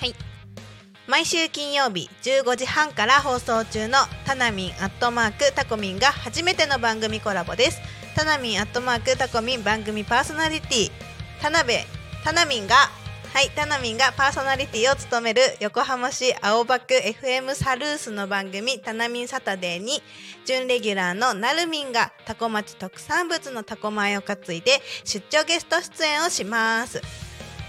[0.00, 0.14] はい。
[1.06, 7.80] 毎週金曜日15時半から放送中のタナミンアットマークタコミンが初めての番組コラボです。
[8.14, 10.90] タナミンアットマークタコミン番組パーソナリティ
[11.40, 11.78] 田辺
[12.24, 12.74] タナミンが
[13.32, 20.02] はい、タナミンがパーソナリティを務める横浜市青葉区 FM サルースの番組タナミンサタデーに
[20.44, 27.00] 準レギュラーのなるみんがタコ町特産物のタコ米を担いで出張ゲスト出演をします。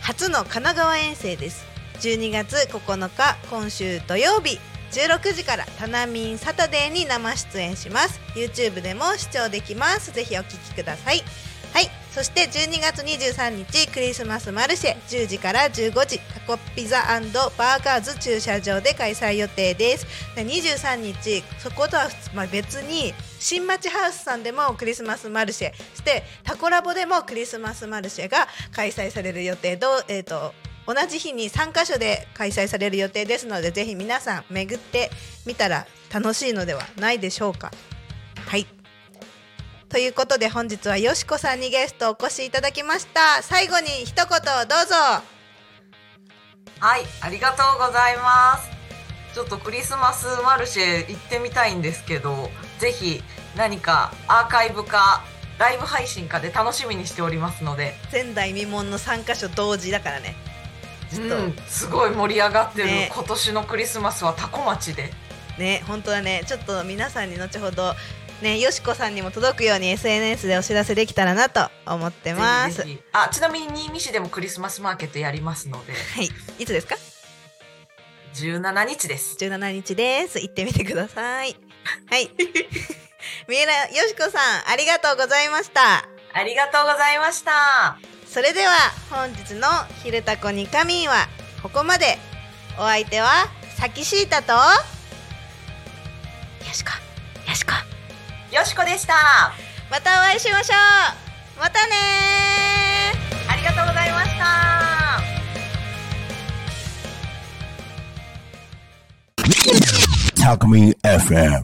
[0.02, 1.66] 初の神奈川遠征です。
[2.00, 4.58] 12月9日今週土曜日
[4.92, 8.20] 16時からタナミンサタデーに生出演します。
[8.34, 10.12] YouTube でも視聴できます。
[10.14, 11.22] ぜひお聞きください。
[11.74, 11.99] はい。
[12.12, 17.04] そして12月23日クリスマスマルシェ10時から15時タコピザ
[17.58, 20.08] バーガーズ駐車場で開催予定です。
[20.36, 30.54] 23日そことは、まあ、別に新町ハウスさんでもクリスマスマルシェそしてタコラボでもクリスマスマルシェが開催される予定どうえー、と
[30.88, 35.12] 同じ日に3カ所で開催される予定ですのでぜひ皆さん巡って
[35.46, 37.72] みたら楽しいのではないでしょうか。
[38.48, 38.79] はい。
[39.90, 43.42] ということで本日はよしこさんにゲストお越しいただきました。
[43.42, 44.96] 最後に一言どうぞ。
[46.80, 48.70] はい、ありがとうございます。
[49.34, 53.24] ちょっとクリスマスマルシェ行ってみたいんですけど、ぜひ
[53.58, 55.24] 何かアーカイブか
[55.58, 60.36] ライブ配信かで楽しみにしておりますので、前代未聞の3カ所同時だからね。
[61.12, 63.10] ちょっと、うん、すごい盛り上がってる、ね。
[63.12, 65.12] 今年のクリスマスはタコ町で。
[65.58, 66.44] ね本当だね。
[66.46, 67.96] ちょっと皆さんに後ほど
[68.42, 72.78] ねよしこさんにも届くように SNS でお知らせできたらなと思ってます。
[72.78, 73.04] ぜひぜひ。
[73.12, 76.30] あ、ちなみに新見市でもクリスマスマーケットやりますので、はい。
[76.58, 76.96] いつですか
[78.34, 79.38] ？17日です。
[79.40, 80.40] 17日です。
[80.40, 81.56] 行ってみてください。
[82.08, 82.30] はい。
[83.48, 86.08] 三浦よしこさんありがとうございました。
[86.34, 87.98] ありがとうございました。
[88.28, 88.72] それでは
[89.10, 89.68] 本日の
[90.04, 91.28] 「ひるたこにかみん」は
[91.62, 92.18] ここまで。
[92.80, 94.60] お相手はさきしーたとよ
[96.72, 96.92] しこ
[97.46, 97.74] よしこ
[98.52, 99.14] よしこでした。
[99.90, 100.74] またお会いしましょ
[101.58, 101.96] うまたね
[103.48, 104.40] ありがとうございました。
[110.36, 111.64] Talk Me FM.